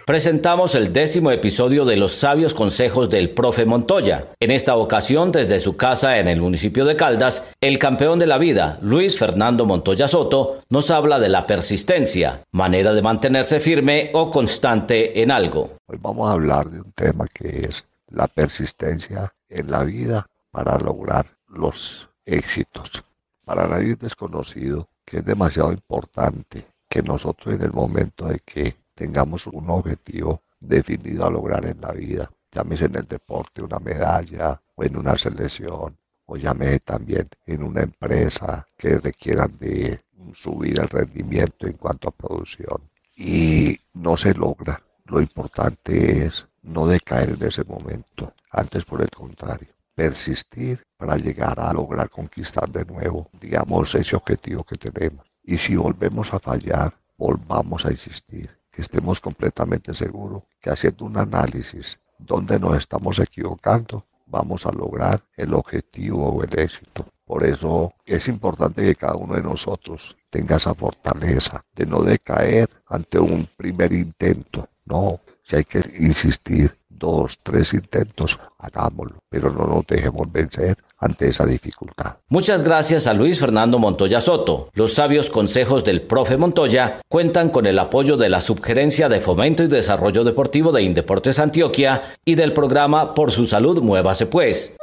Presentamos 0.08 0.74
el 0.76 0.94
décimo 0.94 1.32
episodio 1.32 1.84
de 1.84 1.98
los 1.98 2.14
sabios 2.14 2.54
consejos 2.54 3.10
del 3.10 3.32
profe 3.32 3.66
Montoya. 3.66 4.30
En 4.40 4.52
esta 4.52 4.78
ocasión, 4.78 5.34
desde 5.34 5.60
su 5.60 5.76
casa 5.76 6.18
en 6.20 6.30
el 6.30 6.40
municipio 6.40 6.86
de 6.86 6.96
Caldas, 6.96 7.44
el 7.60 7.78
campeón 7.78 8.18
de 8.18 8.26
la 8.26 8.38
vida, 8.38 8.80
Luis 8.82 9.20
Fernando 9.20 9.66
Montoya 9.66 10.08
Soto, 10.08 10.64
nos 10.70 10.92
habla 10.92 11.20
de 11.20 11.28
la 11.28 11.46
persistencia, 11.46 12.42
manera 12.54 12.94
de 12.94 13.02
mantenerse 13.02 13.60
firme 13.60 14.12
o 14.14 14.32
constante 14.32 15.22
en 15.22 15.30
algo. 15.30 15.72
Hoy 15.88 15.98
vamos 16.02 16.30
a 16.30 16.32
hablar 16.32 16.72
de 16.72 16.80
un 16.80 16.94
tema 16.94 17.26
que 17.28 17.66
es 17.68 17.84
la 18.10 18.30
persistencia 18.30 19.34
en 19.50 19.70
la 19.70 19.84
vida 19.84 20.26
para 20.52 20.80
lograr 20.80 21.26
los 21.50 22.08
éxitos. 22.26 23.04
Para 23.44 23.68
nadie 23.68 23.92
es 23.92 24.00
desconocido 24.00 24.88
que 25.04 25.18
es 25.18 25.26
demasiado 25.26 25.74
importante 25.74 26.66
que 26.88 27.02
nosotros 27.02 27.56
en 27.56 27.62
el 27.62 27.74
momento 27.74 28.26
de 28.26 28.40
que 28.46 28.87
tengamos 28.98 29.46
un 29.46 29.70
objetivo 29.70 30.42
definido 30.60 31.26
a 31.26 31.30
lograr 31.30 31.64
en 31.66 31.80
la 31.80 31.92
vida. 31.92 32.32
Llámese 32.52 32.86
en 32.86 32.96
el 32.96 33.08
deporte 33.08 33.62
una 33.62 33.78
medalla 33.78 34.60
o 34.76 34.84
en 34.84 34.98
una 34.98 35.16
selección 35.16 35.96
o 36.26 36.36
llámese 36.36 36.80
también 36.80 37.28
en 37.46 37.64
una 37.64 37.82
empresa 37.84 38.66
que 38.76 38.98
requieran 38.98 39.56
de 39.60 40.02
subir 40.34 40.80
el 40.80 40.90
rendimiento 40.90 41.68
en 41.68 41.74
cuanto 41.74 42.10
a 42.10 42.12
producción. 42.12 42.82
Y 43.16 43.80
no 43.94 44.18
se 44.18 44.34
logra. 44.34 44.82
Lo 45.06 45.22
importante 45.22 46.26
es 46.26 46.48
no 46.64 46.88
decaer 46.88 47.30
en 47.30 47.44
ese 47.44 47.64
momento. 47.64 48.34
Antes 48.52 48.84
por 48.84 49.02
el 49.02 49.10
contrario, 49.10 49.70
persistir 49.94 50.84
para 50.98 51.18
llegar 51.18 51.60
a 51.60 51.72
lograr 51.72 52.10
conquistar 52.10 52.70
de 52.70 52.84
nuevo, 52.84 53.30
digamos, 53.40 53.94
ese 53.96 54.16
objetivo 54.16 54.64
que 54.64 54.76
tenemos. 54.76 55.26
Y 55.44 55.58
si 55.58 55.76
volvemos 55.76 56.34
a 56.34 56.40
fallar, 56.40 56.94
volvamos 57.18 57.86
a 57.86 57.92
insistir 57.92 58.58
estemos 58.82 59.20
completamente 59.20 59.94
seguros 59.94 60.44
que 60.62 60.70
haciendo 60.70 61.06
un 61.06 61.18
análisis 61.18 62.00
donde 62.18 62.60
nos 62.60 62.78
estamos 62.78 63.20
equivocando, 63.20 64.06
vamos 64.26 64.66
a 64.66 64.72
lograr 64.72 65.24
el 65.36 65.54
objetivo 65.54 66.30
o 66.30 66.44
el 66.44 66.60
éxito. 66.60 67.06
Por 67.26 67.46
eso 67.46 67.94
es 68.06 68.28
importante 68.28 68.84
que 68.84 68.96
cada 68.96 69.16
uno 69.16 69.36
de 69.36 69.42
nosotros 69.42 70.16
tenga 70.30 70.56
esa 70.56 70.74
fortaleza 70.74 71.64
de 71.76 71.86
no 71.86 72.02
decaer 72.02 72.70
ante 72.88 73.20
un 73.20 73.48
primer 73.58 73.92
intento. 73.92 74.68
No, 74.86 75.20
si 75.42 75.58
hay 75.58 75.66
que 75.66 75.80
insistir 76.00 76.78
dos, 76.88 77.40
tres 77.44 77.74
intentos, 77.74 78.40
hagámoslo, 78.58 79.20
pero 79.30 79.52
no 79.52 79.68
nos 79.68 79.86
dejemos 79.86 80.32
vencer 80.32 80.78
ante 80.98 81.28
esa 81.28 81.46
dificultad. 81.46 82.16
Muchas 82.30 82.64
gracias 82.64 83.08
a 83.08 83.14
Luis 83.14 83.40
Fernando 83.40 83.80
Montoya 83.80 84.22
Soto. 84.22 84.70
Los 84.74 84.94
sabios 84.94 85.30
consejos 85.30 85.84
del 85.84 86.02
profe 86.02 86.38
Montoya 86.38 87.02
cuentan 87.08 87.50
con 87.50 87.66
el 87.66 87.80
apoyo 87.80 88.18
de 88.18 88.30
la 88.30 88.42
Subgerencia 88.42 89.10
de 89.10 89.20
Fomento 89.20 89.64
y 89.64 89.68
Desarrollo 89.68 90.24
Deportivo 90.24 90.72
de 90.72 90.84
Indeportes 90.84 91.40
Antioquia 91.40 92.16
y 92.26 92.36
del 92.36 92.54
programa 92.54 93.14
Por 93.14 93.32
su 93.32 93.46
Salud 93.46 93.82
Muévase 93.82 94.26
Pues. 94.26 94.74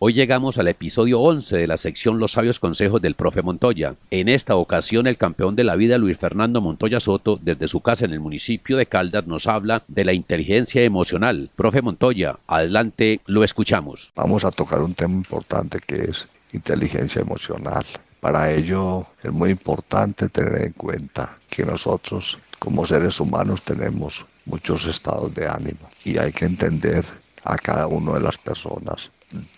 Hoy 0.00 0.12
llegamos 0.12 0.58
al 0.58 0.68
episodio 0.68 1.18
11 1.18 1.56
de 1.56 1.66
la 1.66 1.76
sección 1.76 2.20
Los 2.20 2.30
sabios 2.30 2.60
consejos 2.60 3.02
del 3.02 3.16
profe 3.16 3.42
Montoya. 3.42 3.96
En 4.12 4.28
esta 4.28 4.54
ocasión 4.54 5.08
el 5.08 5.16
campeón 5.16 5.56
de 5.56 5.64
la 5.64 5.74
vida 5.74 5.98
Luis 5.98 6.16
Fernando 6.16 6.60
Montoya 6.60 7.00
Soto 7.00 7.36
desde 7.42 7.66
su 7.66 7.80
casa 7.80 8.04
en 8.04 8.12
el 8.12 8.20
municipio 8.20 8.76
de 8.76 8.86
Caldas 8.86 9.26
nos 9.26 9.48
habla 9.48 9.82
de 9.88 10.04
la 10.04 10.12
inteligencia 10.12 10.82
emocional. 10.82 11.50
Profe 11.56 11.82
Montoya, 11.82 12.38
adelante, 12.46 13.20
lo 13.26 13.42
escuchamos. 13.42 14.12
Vamos 14.14 14.44
a 14.44 14.52
tocar 14.52 14.82
un 14.82 14.94
tema 14.94 15.14
importante 15.14 15.80
que 15.84 15.96
es 16.02 16.28
inteligencia 16.52 17.20
emocional. 17.20 17.84
Para 18.20 18.52
ello 18.52 19.04
es 19.24 19.32
muy 19.32 19.50
importante 19.50 20.28
tener 20.28 20.62
en 20.62 20.74
cuenta 20.74 21.38
que 21.50 21.64
nosotros 21.64 22.38
como 22.60 22.86
seres 22.86 23.18
humanos 23.18 23.62
tenemos 23.62 24.24
muchos 24.44 24.86
estados 24.86 25.34
de 25.34 25.48
ánimo 25.48 25.90
y 26.04 26.18
hay 26.18 26.30
que 26.30 26.44
entender 26.44 27.04
a 27.44 27.56
cada 27.56 27.86
una 27.86 28.14
de 28.14 28.20
las 28.20 28.38
personas, 28.38 29.10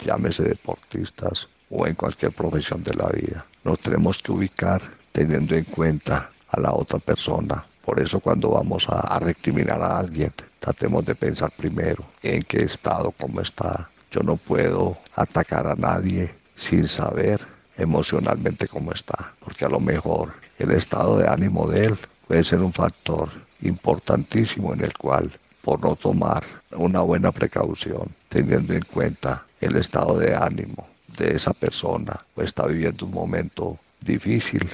llámese 0.04 0.44
deportistas 0.44 1.48
o 1.70 1.86
en 1.86 1.94
cualquier 1.94 2.32
profesión 2.32 2.82
de 2.82 2.94
la 2.94 3.08
vida. 3.08 3.46
Nos 3.64 3.78
tenemos 3.80 4.18
que 4.18 4.32
ubicar 4.32 4.82
teniendo 5.12 5.54
en 5.54 5.64
cuenta 5.64 6.30
a 6.48 6.60
la 6.60 6.72
otra 6.72 6.98
persona. 6.98 7.64
Por 7.84 8.00
eso 8.00 8.20
cuando 8.20 8.50
vamos 8.50 8.88
a, 8.88 9.00
a 9.00 9.18
recriminar 9.18 9.80
a 9.82 9.98
alguien, 9.98 10.32
tratemos 10.58 11.04
de 11.06 11.14
pensar 11.14 11.50
primero 11.56 12.04
en 12.22 12.42
qué 12.42 12.62
estado, 12.64 13.12
cómo 13.12 13.40
está. 13.40 13.88
Yo 14.10 14.20
no 14.22 14.36
puedo 14.36 14.98
atacar 15.14 15.66
a 15.66 15.74
nadie 15.74 16.34
sin 16.54 16.86
saber 16.86 17.40
emocionalmente 17.76 18.68
cómo 18.68 18.92
está, 18.92 19.34
porque 19.40 19.64
a 19.64 19.68
lo 19.68 19.80
mejor 19.80 20.34
el 20.58 20.72
estado 20.72 21.18
de 21.18 21.28
ánimo 21.28 21.66
de 21.68 21.86
él 21.86 21.98
puede 22.28 22.44
ser 22.44 22.60
un 22.60 22.72
factor 22.72 23.30
importantísimo 23.62 24.74
en 24.74 24.82
el 24.82 24.96
cual 24.96 25.32
por 25.62 25.82
no 25.82 25.96
tomar 25.96 26.44
una 26.72 27.00
buena 27.00 27.32
precaución, 27.32 28.08
teniendo 28.28 28.74
en 28.74 28.82
cuenta 28.82 29.46
el 29.60 29.76
estado 29.76 30.18
de 30.18 30.34
ánimo 30.34 30.86
de 31.18 31.36
esa 31.36 31.52
persona, 31.52 32.18
pues 32.34 32.46
está 32.46 32.66
viviendo 32.66 33.06
un 33.06 33.12
momento 33.12 33.78
difícil. 34.00 34.68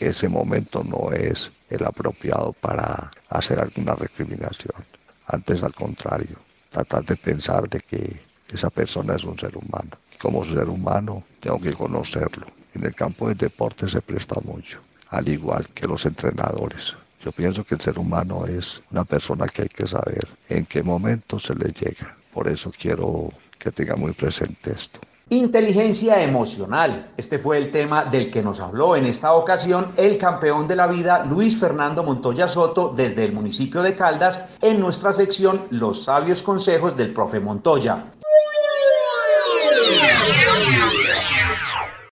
Ese 0.00 0.28
momento 0.28 0.84
no 0.84 1.12
es 1.12 1.50
el 1.70 1.84
apropiado 1.84 2.52
para 2.52 3.10
hacer 3.28 3.58
alguna 3.58 3.94
recriminación. 3.94 4.84
Antes, 5.26 5.62
al 5.62 5.74
contrario, 5.74 6.38
tratar 6.70 7.04
de 7.04 7.16
pensar 7.16 7.68
de 7.68 7.80
que 7.80 8.20
esa 8.52 8.70
persona 8.70 9.16
es 9.16 9.24
un 9.24 9.38
ser 9.38 9.56
humano. 9.56 9.90
Como 10.20 10.44
ser 10.44 10.68
humano, 10.68 11.24
tengo 11.40 11.60
que 11.60 11.72
conocerlo. 11.72 12.46
En 12.74 12.84
el 12.84 12.94
campo 12.94 13.28
del 13.28 13.36
deporte 13.36 13.88
se 13.88 14.00
presta 14.00 14.40
mucho, 14.44 14.80
al 15.10 15.28
igual 15.28 15.66
que 15.74 15.86
los 15.86 16.06
entrenadores. 16.06 16.96
Yo 17.24 17.32
pienso 17.32 17.64
que 17.64 17.74
el 17.74 17.80
ser 17.80 17.98
humano 17.98 18.46
es 18.46 18.80
una 18.90 19.04
persona 19.04 19.46
que 19.46 19.62
hay 19.62 19.68
que 19.68 19.86
saber 19.86 20.28
en 20.48 20.66
qué 20.66 20.82
momento 20.82 21.38
se 21.38 21.54
le 21.54 21.72
llega. 21.72 22.16
Por 22.32 22.48
eso 22.48 22.72
quiero 22.78 23.30
que 23.58 23.72
tenga 23.72 23.96
muy 23.96 24.12
presente 24.12 24.70
esto. 24.70 25.00
Inteligencia 25.30 26.22
emocional. 26.22 27.10
Este 27.18 27.38
fue 27.38 27.58
el 27.58 27.70
tema 27.70 28.06
del 28.06 28.30
que 28.30 28.40
nos 28.40 28.60
habló 28.60 28.96
en 28.96 29.04
esta 29.04 29.34
ocasión 29.34 29.92
el 29.98 30.16
campeón 30.16 30.66
de 30.66 30.76
la 30.76 30.86
vida 30.86 31.22
Luis 31.26 31.58
Fernando 31.58 32.02
Montoya 32.02 32.48
Soto 32.48 32.94
desde 32.96 33.24
el 33.24 33.32
municipio 33.32 33.82
de 33.82 33.94
Caldas 33.94 34.46
en 34.62 34.80
nuestra 34.80 35.12
sección 35.12 35.66
Los 35.70 36.04
sabios 36.04 36.42
consejos 36.42 36.96
del 36.96 37.12
profe 37.12 37.40
Montoya. 37.40 38.06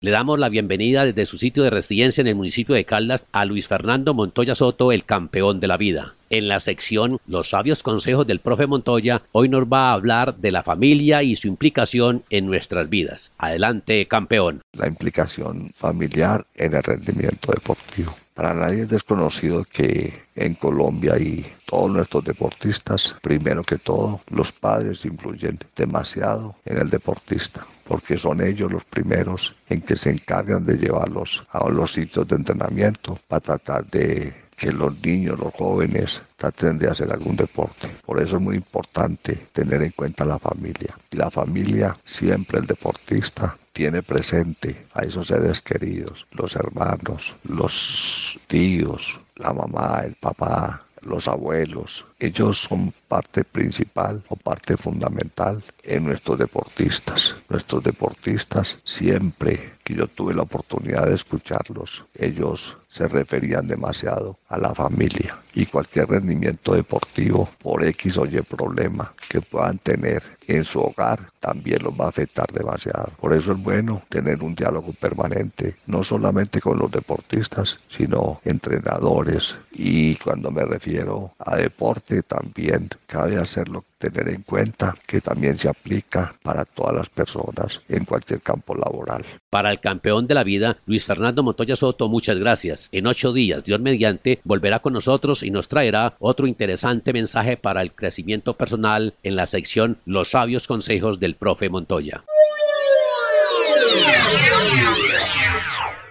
Le 0.05 0.11
damos 0.11 0.37
la 0.37 0.49
bienvenida 0.49 1.03
desde 1.03 1.25
su 1.25 1.39
sitio 1.39 1.63
de 1.63 1.71
residencia 1.71 2.21
en 2.21 2.27
el 2.27 2.35
municipio 2.35 2.75
de 2.75 2.85
Caldas 2.85 3.25
a 3.31 3.43
Luis 3.43 3.67
Fernando 3.67 4.13
Montoya 4.13 4.53
Soto, 4.53 4.91
el 4.91 5.03
campeón 5.03 5.59
de 5.59 5.65
la 5.65 5.77
vida. 5.77 6.13
En 6.29 6.47
la 6.47 6.59
sección 6.59 7.17
Los 7.25 7.49
sabios 7.49 7.81
consejos 7.81 8.27
del 8.27 8.39
profe 8.39 8.67
Montoya, 8.67 9.23
hoy 9.31 9.49
nos 9.49 9.63
va 9.63 9.89
a 9.89 9.93
hablar 9.93 10.35
de 10.35 10.51
la 10.51 10.61
familia 10.61 11.23
y 11.23 11.35
su 11.35 11.47
implicación 11.47 12.21
en 12.29 12.45
nuestras 12.45 12.87
vidas. 12.87 13.31
Adelante, 13.39 14.07
campeón. 14.07 14.61
La 14.73 14.87
implicación 14.87 15.71
familiar 15.75 16.45
en 16.53 16.75
el 16.75 16.83
rendimiento 16.83 17.51
deportivo. 17.51 18.15
Para 18.35 18.53
nadie 18.53 18.83
es 18.83 18.89
desconocido 18.89 19.63
que 19.63 20.21
en 20.35 20.53
Colombia 20.53 21.17
y 21.17 21.43
todos 21.65 21.89
nuestros 21.89 22.23
deportistas, 22.25 23.15
primero 23.23 23.63
que 23.63 23.79
todo, 23.79 24.21
los 24.29 24.51
padres 24.51 25.03
influyen 25.03 25.57
demasiado 25.75 26.55
en 26.63 26.77
el 26.77 26.91
deportista, 26.91 27.65
porque 27.85 28.17
son 28.17 28.41
ellos 28.41 28.71
los 28.71 28.83
primeros 28.83 29.55
en 29.69 29.81
que 29.81 29.95
se 29.95 30.11
encargan 30.11 30.65
de 30.65 30.77
llevarlos 30.77 31.45
a 31.51 31.69
los 31.69 31.93
sitios 31.93 32.27
de 32.27 32.35
entrenamiento 32.35 33.17
para 33.27 33.39
tratar 33.39 33.85
de 33.85 34.45
que 34.57 34.71
los 34.71 35.03
niños, 35.03 35.39
los 35.39 35.53
jóvenes 35.53 36.21
traten 36.37 36.77
de 36.77 36.89
hacer 36.89 37.11
algún 37.11 37.35
deporte. 37.35 37.89
Por 38.05 38.21
eso 38.21 38.37
es 38.37 38.41
muy 38.41 38.55
importante 38.55 39.35
tener 39.51 39.83
en 39.83 39.91
cuenta 39.91 40.25
la 40.25 40.39
familia. 40.39 40.97
Y 41.11 41.17
la 41.17 41.29
familia, 41.29 41.97
siempre 42.03 42.59
el 42.59 42.65
deportista, 42.65 43.57
tiene 43.73 44.01
presente 44.01 44.87
a 44.93 45.01
esos 45.01 45.27
seres 45.27 45.61
queridos, 45.61 46.25
los 46.31 46.55
hermanos, 46.55 47.35
los 47.43 48.39
tíos, 48.47 49.19
la 49.35 49.51
mamá, 49.51 50.03
el 50.05 50.15
papá, 50.15 50.85
los 51.01 51.27
abuelos, 51.27 52.05
ellos 52.25 52.59
son 52.59 52.93
parte 53.07 53.43
principal 53.43 54.23
o 54.29 54.35
parte 54.35 54.77
fundamental 54.77 55.63
en 55.83 56.05
nuestros 56.05 56.37
deportistas. 56.39 57.35
Nuestros 57.49 57.83
deportistas 57.83 58.79
siempre 58.83 59.75
que 59.83 59.93
yo 59.93 60.07
tuve 60.07 60.33
la 60.33 60.41
oportunidad 60.41 61.05
de 61.05 61.13
escucharlos, 61.13 62.03
ellos 62.15 62.75
se 62.87 63.07
referían 63.07 63.67
demasiado 63.67 64.39
a 64.49 64.57
la 64.57 64.73
familia 64.73 65.37
y 65.53 65.67
cualquier 65.67 66.09
rendimiento 66.09 66.73
deportivo 66.73 67.49
por 67.61 67.85
X 67.85 68.17
o 68.17 68.25
Y 68.25 68.41
problema 68.41 69.13
que 69.29 69.41
puedan 69.41 69.77
tener 69.77 70.23
en 70.47 70.63
su 70.63 70.79
hogar 70.79 71.29
también 71.39 71.83
los 71.83 71.93
va 71.93 72.05
a 72.05 72.09
afectar 72.09 72.51
demasiado. 72.51 73.11
Por 73.19 73.33
eso 73.33 73.51
es 73.51 73.61
bueno 73.61 74.01
tener 74.09 74.41
un 74.41 74.55
diálogo 74.55 74.91
permanente, 74.99 75.75
no 75.85 76.03
solamente 76.03 76.59
con 76.59 76.79
los 76.79 76.91
deportistas, 76.91 77.79
sino 77.87 78.41
entrenadores 78.43 79.55
y 79.71 80.15
cuando 80.15 80.49
me 80.49 80.65
refiero 80.65 81.33
a 81.37 81.57
deporte 81.57 82.14
también 82.23 82.89
cabe 83.07 83.37
hacerlo 83.37 83.83
tener 83.97 84.29
en 84.29 84.43
cuenta 84.43 84.95
que 85.07 85.21
también 85.21 85.57
se 85.57 85.69
aplica 85.69 86.35
para 86.43 86.65
todas 86.65 86.95
las 86.95 87.09
personas 87.09 87.81
en 87.89 88.05
cualquier 88.05 88.41
campo 88.41 88.75
laboral. 88.75 89.25
Para 89.49 89.71
el 89.71 89.79
campeón 89.79 90.27
de 90.27 90.33
la 90.35 90.43
vida, 90.43 90.77
Luis 90.85 91.05
Fernando 91.05 91.43
Montoya 91.43 91.75
Soto, 91.75 92.07
muchas 92.09 92.37
gracias. 92.37 92.89
En 92.91 93.07
ocho 93.07 93.33
días, 93.33 93.63
Dios 93.63 93.79
mediante, 93.79 94.39
volverá 94.43 94.79
con 94.79 94.93
nosotros 94.93 95.43
y 95.43 95.51
nos 95.51 95.69
traerá 95.69 96.15
otro 96.19 96.47
interesante 96.47 97.13
mensaje 97.13 97.57
para 97.57 97.81
el 97.81 97.93
crecimiento 97.93 98.53
personal 98.53 99.13
en 99.23 99.35
la 99.35 99.45
sección 99.45 99.97
Los 100.05 100.31
sabios 100.31 100.67
consejos 100.67 101.19
del 101.19 101.35
profe 101.35 101.69
Montoya. 101.69 102.23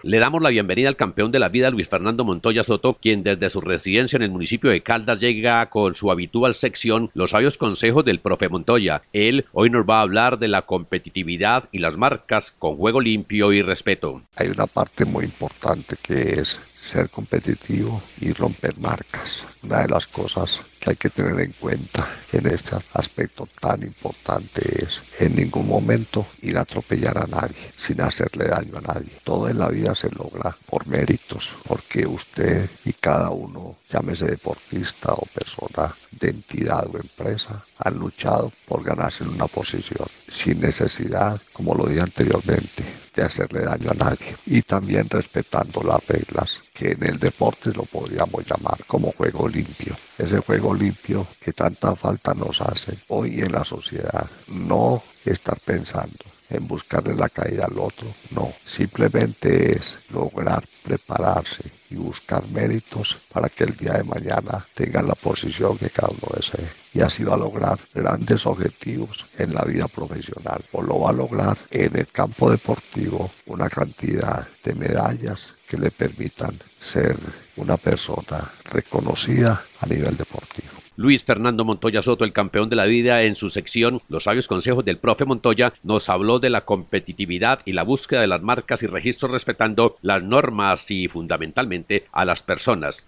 Le 0.06 0.18
damos 0.18 0.42
la 0.42 0.50
bienvenida 0.50 0.90
al 0.90 0.98
campeón 0.98 1.32
de 1.32 1.38
la 1.38 1.48
vida, 1.48 1.70
Luis 1.70 1.88
Fernando 1.88 2.26
Montoya 2.26 2.62
Soto, 2.62 2.92
quien 2.92 3.22
desde 3.22 3.48
su 3.48 3.62
residencia 3.62 4.18
en 4.18 4.22
el 4.22 4.30
municipio 4.30 4.70
de 4.70 4.82
Caldas 4.82 5.18
llega 5.18 5.70
con 5.70 5.94
su 5.94 6.10
habitual 6.10 6.54
sección 6.54 7.10
Los 7.14 7.30
sabios 7.30 7.56
consejos 7.56 8.04
del 8.04 8.20
profe 8.20 8.50
Montoya. 8.50 9.00
Él 9.14 9.46
hoy 9.52 9.70
nos 9.70 9.88
va 9.88 10.00
a 10.00 10.02
hablar 10.02 10.38
de 10.38 10.48
la 10.48 10.60
competitividad 10.60 11.70
y 11.72 11.78
las 11.78 11.96
marcas 11.96 12.50
con 12.50 12.76
juego 12.76 13.00
limpio 13.00 13.50
y 13.54 13.62
respeto. 13.62 14.20
Hay 14.36 14.48
una 14.48 14.66
parte 14.66 15.06
muy 15.06 15.24
importante 15.24 15.96
que 16.02 16.32
es 16.38 16.60
ser 16.84 17.08
competitivo 17.08 18.02
y 18.20 18.32
romper 18.32 18.78
marcas. 18.78 19.46
Una 19.62 19.80
de 19.80 19.88
las 19.88 20.06
cosas 20.06 20.62
que 20.78 20.90
hay 20.90 20.96
que 20.96 21.08
tener 21.08 21.40
en 21.40 21.52
cuenta 21.52 22.06
en 22.32 22.46
este 22.46 22.76
aspecto 22.92 23.48
tan 23.58 23.82
importante 23.82 24.84
es 24.84 25.02
en 25.18 25.34
ningún 25.34 25.66
momento 25.66 26.26
ir 26.42 26.58
a 26.58 26.62
atropellar 26.62 27.16
a 27.16 27.26
nadie 27.26 27.72
sin 27.74 28.02
hacerle 28.02 28.48
daño 28.48 28.76
a 28.78 28.92
nadie. 28.92 29.12
Todo 29.24 29.48
en 29.48 29.58
la 29.58 29.68
vida 29.68 29.94
se 29.94 30.10
logra 30.10 30.56
por 30.66 30.86
méritos, 30.86 31.54
porque 31.66 32.06
usted 32.06 32.68
y 32.84 32.92
cada 32.92 33.30
uno, 33.30 33.76
llámese 33.94 34.26
deportista 34.26 35.12
o 35.14 35.24
persona 35.26 35.94
de 36.10 36.30
entidad 36.30 36.84
o 36.92 36.98
empresa, 36.98 37.64
han 37.78 37.94
luchado 37.94 38.52
por 38.66 38.82
ganarse 38.82 39.22
en 39.22 39.30
una 39.30 39.46
posición 39.46 40.08
sin 40.28 40.60
necesidad, 40.60 41.40
como 41.52 41.76
lo 41.76 41.86
dije 41.86 42.00
anteriormente, 42.00 42.82
de 43.14 43.22
hacerle 43.22 43.60
daño 43.60 43.92
a 43.92 43.94
nadie 43.94 44.34
y 44.46 44.62
también 44.62 45.08
respetando 45.08 45.80
las 45.84 46.04
reglas 46.08 46.60
que 46.72 46.92
en 46.92 47.04
el 47.04 47.20
deporte 47.20 47.70
lo 47.72 47.84
podríamos 47.84 48.44
llamar 48.44 48.84
como 48.86 49.12
juego 49.12 49.46
limpio. 49.46 49.96
Ese 50.18 50.40
juego 50.40 50.74
limpio 50.74 51.28
que 51.40 51.52
tanta 51.52 51.94
falta 51.94 52.34
nos 52.34 52.60
hace 52.60 52.98
hoy 53.08 53.42
en 53.42 53.52
la 53.52 53.64
sociedad. 53.64 54.28
No 54.48 55.04
estar 55.24 55.58
pensando 55.60 56.24
en 56.50 56.66
buscarle 56.66 57.14
la 57.14 57.28
caída 57.28 57.66
al 57.66 57.78
otro, 57.78 58.08
no, 58.30 58.52
simplemente 58.64 59.76
es 59.76 60.00
lograr 60.10 60.64
prepararse 60.82 61.70
y 61.94 61.96
buscar 61.96 62.46
méritos 62.48 63.18
para 63.32 63.48
que 63.48 63.64
el 63.64 63.76
día 63.76 63.94
de 63.94 64.04
mañana 64.04 64.66
tengan 64.74 65.06
la 65.06 65.14
posición 65.14 65.78
que 65.78 65.90
cada 65.90 66.08
uno 66.08 66.34
desee. 66.34 66.68
Y 66.92 67.00
así 67.00 67.24
va 67.24 67.34
a 67.34 67.38
lograr 67.38 67.78
grandes 67.94 68.46
objetivos 68.46 69.26
en 69.38 69.54
la 69.54 69.62
vida 69.62 69.86
profesional. 69.88 70.64
O 70.72 70.82
lo 70.82 71.00
va 71.00 71.10
a 71.10 71.12
lograr 71.12 71.56
en 71.70 71.96
el 71.96 72.08
campo 72.08 72.50
deportivo 72.50 73.30
una 73.46 73.68
cantidad 73.68 74.48
de 74.62 74.74
medallas 74.74 75.54
que 75.68 75.78
le 75.78 75.90
permitan 75.90 76.58
ser 76.80 77.16
una 77.56 77.76
persona 77.76 78.52
reconocida 78.64 79.64
a 79.80 79.86
nivel 79.86 80.16
deportivo. 80.16 80.83
Luis 80.96 81.24
Fernando 81.24 81.64
Montoya 81.64 82.02
Soto, 82.02 82.24
el 82.24 82.32
campeón 82.32 82.70
de 82.70 82.76
la 82.76 82.84
vida, 82.84 83.22
en 83.22 83.36
su 83.36 83.50
sección 83.50 84.00
Los 84.08 84.24
sabios 84.24 84.48
consejos 84.48 84.84
del 84.84 84.98
profe 84.98 85.24
Montoya, 85.24 85.72
nos 85.82 86.08
habló 86.08 86.38
de 86.38 86.50
la 86.50 86.62
competitividad 86.62 87.60
y 87.64 87.72
la 87.72 87.82
búsqueda 87.82 88.20
de 88.20 88.26
las 88.28 88.42
marcas 88.42 88.82
y 88.82 88.86
registros 88.86 89.32
respetando 89.32 89.96
las 90.02 90.22
normas 90.22 90.90
y 90.90 91.08
fundamentalmente 91.08 92.06
a 92.12 92.24
las 92.24 92.42
personas. 92.42 93.04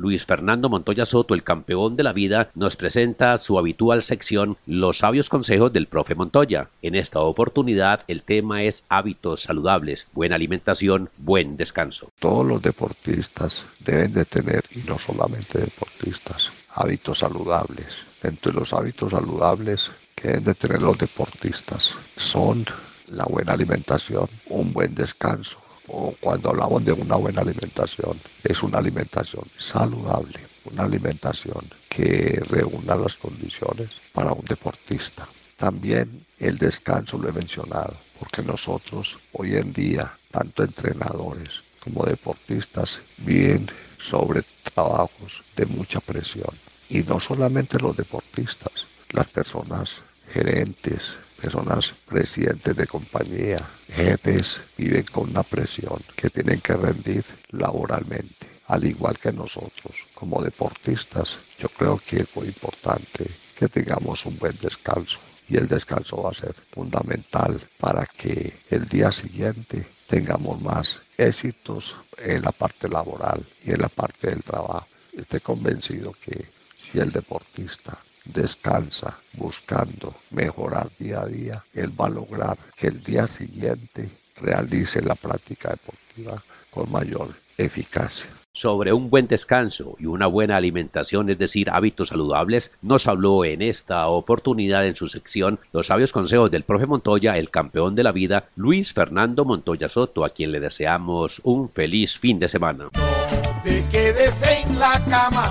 Luis 0.00 0.24
Fernando 0.24 0.70
Montoya 0.70 1.04
Soto, 1.04 1.34
el 1.34 1.42
campeón 1.42 1.94
de 1.94 2.02
la 2.02 2.14
vida, 2.14 2.48
nos 2.54 2.74
presenta 2.74 3.36
su 3.36 3.58
habitual 3.58 4.02
sección 4.02 4.56
Los 4.66 4.98
sabios 4.98 5.28
consejos 5.28 5.74
del 5.74 5.88
profe 5.88 6.14
Montoya. 6.14 6.70
En 6.80 6.94
esta 6.94 7.20
oportunidad 7.20 8.00
el 8.08 8.22
tema 8.22 8.62
es 8.62 8.84
hábitos 8.88 9.42
saludables, 9.42 10.06
buena 10.14 10.36
alimentación, 10.36 11.10
buen 11.18 11.58
descanso. 11.58 12.10
Todos 12.18 12.46
los 12.46 12.62
deportistas 12.62 13.68
deben 13.80 14.14
de 14.14 14.24
tener, 14.24 14.64
y 14.74 14.78
no 14.88 14.98
solamente 14.98 15.58
deportistas, 15.58 16.50
hábitos 16.72 17.18
saludables. 17.18 18.06
Entre 18.22 18.54
los 18.54 18.72
hábitos 18.72 19.10
saludables 19.10 19.92
que 20.14 20.28
deben 20.28 20.44
de 20.44 20.54
tener 20.54 20.80
los 20.80 20.96
deportistas 20.96 21.98
son 22.16 22.64
la 23.08 23.24
buena 23.24 23.52
alimentación, 23.52 24.28
un 24.48 24.72
buen 24.72 24.94
descanso, 24.94 25.58
o 25.92 26.14
cuando 26.20 26.50
hablamos 26.50 26.84
de 26.84 26.92
una 26.92 27.16
buena 27.16 27.40
alimentación, 27.42 28.16
es 28.44 28.62
una 28.62 28.78
alimentación 28.78 29.44
saludable, 29.58 30.40
una 30.64 30.84
alimentación 30.84 31.64
que 31.88 32.40
reúna 32.48 32.94
las 32.94 33.16
condiciones 33.16 33.90
para 34.12 34.32
un 34.32 34.44
deportista. 34.44 35.26
También 35.56 36.24
el 36.38 36.56
descanso 36.58 37.18
lo 37.18 37.28
he 37.28 37.32
mencionado, 37.32 37.96
porque 38.18 38.42
nosotros 38.42 39.18
hoy 39.32 39.56
en 39.56 39.72
día, 39.72 40.12
tanto 40.30 40.62
entrenadores 40.62 41.62
como 41.82 42.04
deportistas, 42.04 43.00
viven 43.18 43.66
sobre 43.98 44.42
trabajos 44.72 45.42
de 45.56 45.66
mucha 45.66 46.00
presión. 46.00 46.54
Y 46.88 47.00
no 47.00 47.20
solamente 47.20 47.78
los 47.78 47.96
deportistas, 47.96 48.86
las 49.10 49.26
personas 49.28 50.02
gerentes, 50.32 51.16
personas 51.40 51.94
presidentes 52.06 52.76
de 52.76 52.86
compañía, 52.86 53.68
jefes, 53.88 54.62
viven 54.76 55.04
con 55.10 55.30
una 55.30 55.42
presión 55.42 56.02
que 56.14 56.30
tienen 56.30 56.60
que 56.60 56.74
rendir 56.74 57.24
laboralmente. 57.50 58.48
Al 58.66 58.84
igual 58.84 59.18
que 59.18 59.32
nosotros, 59.32 60.06
como 60.14 60.42
deportistas, 60.42 61.40
yo 61.58 61.68
creo 61.68 61.98
que 61.98 62.20
es 62.20 62.36
muy 62.36 62.46
importante 62.48 63.26
que 63.58 63.68
tengamos 63.68 64.26
un 64.26 64.38
buen 64.38 64.56
descanso. 64.60 65.18
Y 65.48 65.56
el 65.56 65.66
descanso 65.66 66.22
va 66.22 66.30
a 66.30 66.34
ser 66.34 66.54
fundamental 66.72 67.60
para 67.78 68.06
que 68.06 68.60
el 68.70 68.86
día 68.86 69.10
siguiente 69.10 69.84
tengamos 70.06 70.60
más 70.60 71.02
éxitos 71.18 71.96
en 72.18 72.42
la 72.42 72.52
parte 72.52 72.88
laboral 72.88 73.44
y 73.64 73.72
en 73.72 73.80
la 73.80 73.88
parte 73.88 74.28
del 74.28 74.44
trabajo. 74.44 74.86
Estoy 75.12 75.40
convencido 75.40 76.14
que 76.24 76.46
si 76.76 77.00
el 77.00 77.10
deportista 77.10 77.98
descansa 78.32 79.18
buscando 79.34 80.14
mejorar 80.30 80.88
día 80.98 81.20
a 81.20 81.26
día, 81.26 81.64
él 81.74 81.92
va 81.98 82.06
a 82.06 82.10
lograr 82.10 82.58
que 82.76 82.88
el 82.88 83.02
día 83.02 83.26
siguiente 83.26 84.10
realice 84.40 85.02
la 85.02 85.14
práctica 85.14 85.70
deportiva 85.70 86.42
con 86.70 86.90
mayor 86.90 87.34
eficacia. 87.58 88.30
Sobre 88.52 88.92
un 88.92 89.10
buen 89.10 89.28
descanso 89.28 89.96
y 89.98 90.06
una 90.06 90.26
buena 90.26 90.56
alimentación, 90.56 91.30
es 91.30 91.38
decir, 91.38 91.70
hábitos 91.70 92.08
saludables, 92.08 92.72
nos 92.82 93.06
habló 93.06 93.44
en 93.44 93.62
esta 93.62 94.08
oportunidad 94.08 94.86
en 94.86 94.96
su 94.96 95.08
sección 95.08 95.60
Los 95.72 95.86
sabios 95.86 96.12
consejos 96.12 96.50
del 96.50 96.64
profe 96.64 96.86
Montoya, 96.86 97.38
el 97.38 97.50
campeón 97.50 97.94
de 97.94 98.02
la 98.02 98.12
vida, 98.12 98.48
Luis 98.56 98.92
Fernando 98.92 99.44
Montoya 99.44 99.88
Soto, 99.88 100.24
a 100.24 100.30
quien 100.30 100.52
le 100.52 100.60
deseamos 100.60 101.40
un 101.44 101.70
feliz 101.70 102.18
fin 102.18 102.38
de 102.38 102.48
semana. 102.48 102.88
No 102.92 103.62
te 103.62 103.82
quedes 103.90 104.42
en 104.42 104.78
la 104.78 105.02
cama, 105.08 105.46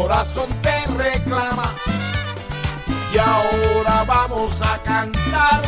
corazón 0.00 0.48
te 0.62 0.86
reclama 0.96 1.74
y 3.12 3.18
ahora 3.18 4.04
vamos 4.06 4.62
a 4.62 4.78
cantar. 4.82 5.62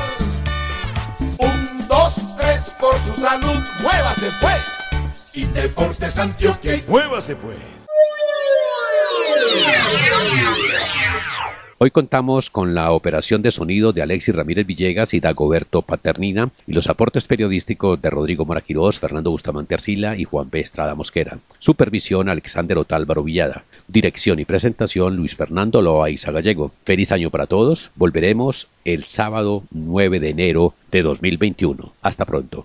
Un, 1.38 1.87
dos, 1.87 2.14
tres, 2.38 2.73
por 2.81 2.95
su 3.05 3.21
salud, 3.21 3.61
muévase 3.83 4.31
pues 4.40 4.62
y 5.35 5.45
Deportes 5.45 6.18
Antioquia. 6.18 6.81
Muévase 6.88 7.37
pues. 7.37 7.59
Hoy 11.85 11.90
contamos 11.90 12.49
con 12.49 12.77
la 12.77 12.92
operación 12.92 13.42
de 13.42 13.51
sonido 13.51 13.92
de 13.92 14.03
Alexis 14.03 14.37
Ramírez 14.37 14.68
Villegas 14.68 15.14
y 15.14 15.18
Dagoberto 15.18 15.83
Paternina 15.83 16.51
y 16.64 16.75
los 16.75 16.88
aportes 16.88 17.27
periodísticos 17.27 18.01
de 18.01 18.09
Rodrigo 18.09 18.45
Moraquirós, 18.45 19.01
Fernando 19.01 19.33
Bustamante 19.33 19.75
Arcila 19.75 20.16
y 20.16 20.23
Juan 20.23 20.49
P. 20.49 20.61
Estrada 20.61 20.95
Mosquera. 20.95 21.38
Supervisión 21.59 22.29
Alexander 22.29 22.79
Otálvaro 22.79 23.25
Villada. 23.25 23.64
Dirección 23.88 24.38
y 24.38 24.45
presentación 24.45 25.16
Luis 25.16 25.35
Fernando 25.35 25.83
Loaiza 25.83 26.31
Gallego. 26.31 26.71
Feliz 26.85 27.11
año 27.11 27.31
para 27.31 27.49
todos. 27.49 27.90
Volveremos 27.97 28.68
el 28.85 29.03
sábado 29.03 29.64
9 29.73 30.21
de 30.21 30.31
enero 30.31 30.75
de 30.92 31.03
2021. 31.03 31.92
Hasta 32.01 32.25
pronto. 32.25 32.64